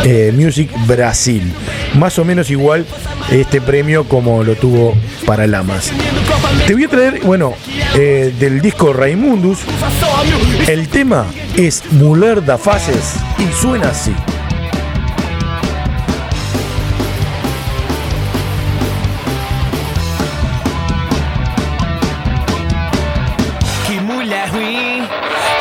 eh, 0.05 0.33
Music 0.35 0.71
Brasil. 0.87 1.53
Más 1.99 2.19
o 2.19 2.25
menos 2.25 2.51
igual 2.51 2.87
este 3.31 3.61
premio 3.61 4.05
como 4.05 4.43
lo 4.45 4.55
tuvo 4.55 4.95
para 5.27 5.47
Lamas. 5.47 5.93
Te 6.67 6.75
voy 6.75 6.85
a 6.85 6.89
traer, 6.89 7.21
bueno, 7.23 7.55
eh, 7.95 8.35
del 8.39 8.61
disco 8.61 8.93
Raimundus, 8.93 9.61
el 10.67 10.89
tema 10.89 11.27
es 11.57 11.83
Muller 11.93 12.45
da 12.45 12.59
Faces 12.59 13.15
y 13.39 13.53
suena 13.61 13.91
así. 13.91 14.13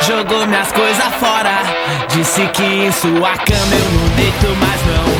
Jogou 0.06 0.46
minhas 0.46 0.70
coisas 0.72 1.14
fora. 1.18 1.62
Disse 2.14 2.46
que 2.52 2.62
em 2.62 2.92
sua 2.92 3.36
cama 3.38 3.74
eu 3.74 3.92
não 3.92 4.08
deito 4.16 4.46
mais 4.60 4.80
não. 4.86 5.15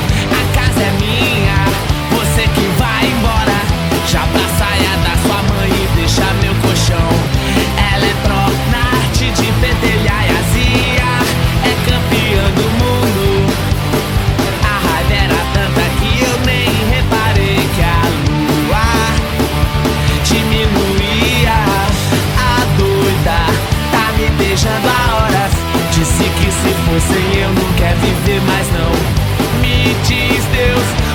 Fosse 26.86 27.38
eu 27.38 27.48
não 27.52 27.72
quer 27.74 27.94
viver 27.96 28.40
mais 28.42 28.66
não. 28.72 28.92
Me 29.60 29.94
diz 30.04 30.44
Deus 30.46 31.05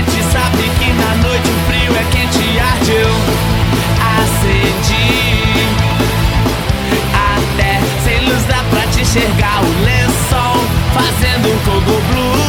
gente 0.00 0.22
sabe 0.32 0.62
que 0.78 0.92
na 0.92 1.14
noite 1.28 1.48
o 1.48 1.70
frio 1.70 1.94
é 1.94 2.04
quente 2.10 2.38
e 2.38 2.58
arde. 2.58 2.92
Eu 2.92 3.14
acendi. 4.18 5.10
Até 7.12 7.80
sem 8.02 8.20
luz 8.26 8.42
dá 8.44 8.64
pra 8.70 8.86
te 8.92 9.02
enxergar 9.02 9.60
o 9.62 9.84
lençol 9.84 10.64
fazendo 10.94 11.48
fogo 11.64 12.00
blue. 12.08 12.40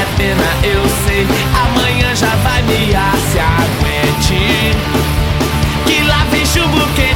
É 0.00 0.04
pena, 0.16 0.48
eu 0.62 0.82
sei, 1.06 1.26
amanhã 1.66 2.14
já 2.14 2.34
vai 2.36 2.62
me 2.62 2.86
se 3.30 3.38
aguente. 3.38 4.76
Que 5.86 6.02
lá 6.04 6.24
vem 6.30 6.46
chumbo 6.46 6.86
quente, 6.94 7.13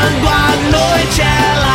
quando 0.00 0.28
a 0.28 0.56
noite 0.70 1.20
ela 1.20 1.69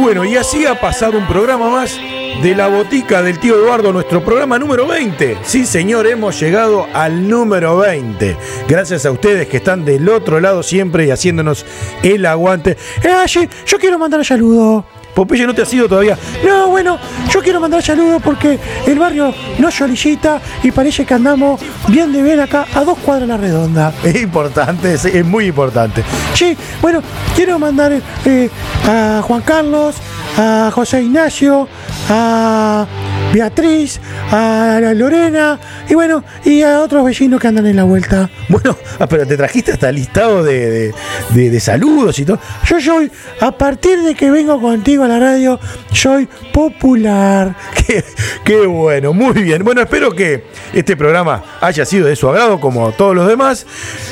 bueno, 0.00 0.24
y 0.24 0.36
así 0.36 0.64
ha 0.64 0.80
pasado 0.80 1.18
un 1.18 1.26
programa 1.26 1.68
más 1.68 1.96
de 2.42 2.54
la 2.54 2.68
botica 2.68 3.20
del 3.22 3.38
tío 3.38 3.54
Eduardo, 3.56 3.92
nuestro 3.92 4.24
programa 4.24 4.58
número 4.58 4.86
20. 4.86 5.38
Sí, 5.42 5.66
señor, 5.66 6.06
hemos 6.06 6.40
llegado 6.40 6.86
al 6.94 7.28
número 7.28 7.76
20. 7.76 8.36
Gracias 8.66 9.04
a 9.04 9.10
ustedes 9.10 9.46
que 9.46 9.58
están 9.58 9.84
del 9.84 10.08
otro 10.08 10.40
lado 10.40 10.62
siempre 10.62 11.06
y 11.06 11.10
haciéndonos 11.10 11.66
el 12.02 12.24
aguante. 12.24 12.78
Eh, 13.02 13.48
yo 13.66 13.78
quiero 13.78 13.98
mandar 13.98 14.24
saludos. 14.24 14.84
Popeye 15.14 15.46
no 15.46 15.54
te 15.54 15.62
ha 15.62 15.66
sido 15.66 15.88
todavía. 15.88 16.16
No, 16.44 16.68
bueno, 16.68 16.98
yo 17.30 17.40
quiero 17.42 17.60
mandar 17.60 17.82
saludos 17.82 18.20
porque 18.22 18.58
el 18.86 18.98
barrio 18.98 19.34
no 19.58 19.70
solicita 19.70 20.40
y 20.62 20.70
parece 20.70 21.04
que 21.04 21.14
andamos 21.14 21.60
bien 21.88 22.12
de 22.12 22.22
ver 22.22 22.40
acá 22.40 22.66
a 22.74 22.84
dos 22.84 22.98
cuadras 22.98 23.28
la 23.28 23.36
redonda. 23.36 23.92
Es 24.04 24.16
importante, 24.20 24.94
es, 24.94 25.04
es 25.04 25.24
muy 25.24 25.46
importante. 25.46 26.02
Sí, 26.34 26.56
bueno, 26.80 27.02
quiero 27.36 27.58
mandar 27.58 27.92
eh, 28.24 28.50
a 28.86 29.22
Juan 29.22 29.42
Carlos, 29.42 29.94
a 30.36 30.70
José 30.72 31.02
Ignacio, 31.02 31.68
a 32.08 32.86
Beatriz, 33.32 34.00
a 34.30 34.80
Lorena 34.94 35.58
y 35.88 35.94
bueno, 35.94 36.24
y 36.44 36.62
a 36.62 36.80
otros 36.80 37.04
vecinos 37.04 37.40
que 37.40 37.48
andan 37.48 37.66
en 37.66 37.76
la 37.76 37.84
vuelta. 37.84 38.28
Bueno, 38.50 38.76
ah, 38.98 39.06
pero 39.06 39.24
te 39.26 39.36
trajiste 39.36 39.70
hasta 39.72 39.92
listado 39.92 40.42
de, 40.42 40.70
de- 40.70 40.94
de- 41.30 41.50
de 41.50 41.60
saludos 41.60 42.18
y 42.18 42.24
todo. 42.24 42.40
Yo 42.66 42.80
soy, 42.80 43.10
a 43.40 43.52
partir 43.52 44.00
de 44.02 44.16
que 44.16 44.28
vengo 44.30 44.60
contigo 44.60 45.04
a 45.04 45.08
la 45.08 45.20
radio, 45.20 45.60
soy 45.92 46.28
popular. 46.52 47.54
Qué, 47.86 48.04
qué 48.44 48.66
bueno, 48.66 49.12
muy 49.12 49.32
bien. 49.42 49.62
Bueno, 49.64 49.80
espero 49.82 50.10
que 50.12 50.44
este 50.72 50.96
programa 50.96 51.42
haya 51.60 51.84
sido 51.84 52.06
de 52.08 52.16
su 52.16 52.28
agrado 52.28 52.58
como 52.60 52.90
todos 52.92 53.14
los 53.14 53.28
demás. 53.28 53.66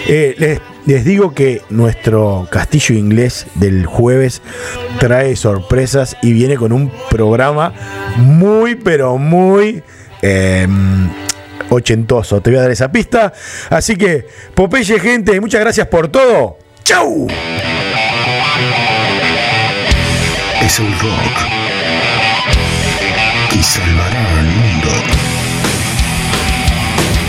Eh, 0.06 0.34
les, 0.38 0.60
les 0.87 1.05
digo 1.05 1.35
que 1.35 1.62
nuestro 1.70 2.49
castillo 2.51 2.95
inglés 2.95 3.47
del 3.55 3.87
jueves 3.87 4.43
trae 4.99 5.37
sorpresas 5.37 6.16
y 6.22 6.33
viene 6.33 6.57
con 6.57 6.72
un 6.72 6.93
programa 7.11 7.72
muy, 8.16 8.74
pero 8.74 9.18
muy... 9.18 9.83
em, 10.22 11.09
ochentoso, 11.70 12.41
te 12.41 12.51
voy 12.51 12.59
a 12.59 12.62
dar 12.62 12.70
esa 12.70 12.91
pista. 12.91 13.33
Así 13.70 13.97
que, 13.97 14.26
Popeye, 14.55 14.99
gente, 14.99 15.41
muchas 15.41 15.61
gracias 15.61 15.87
por 15.89 16.09
todo. 16.09 16.59
¡Chau! 16.83 17.26
Es 20.62 20.79
el 20.79 20.91
rock 20.99 21.68
rock 23.59 23.62
salvará 23.62 24.39
al 24.39 24.47
mundo. 24.47 24.89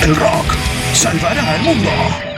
El 0.03 0.15
rock 0.15 0.55
salvará 0.93 1.53
al 1.53 1.61
mundo. 1.61 2.28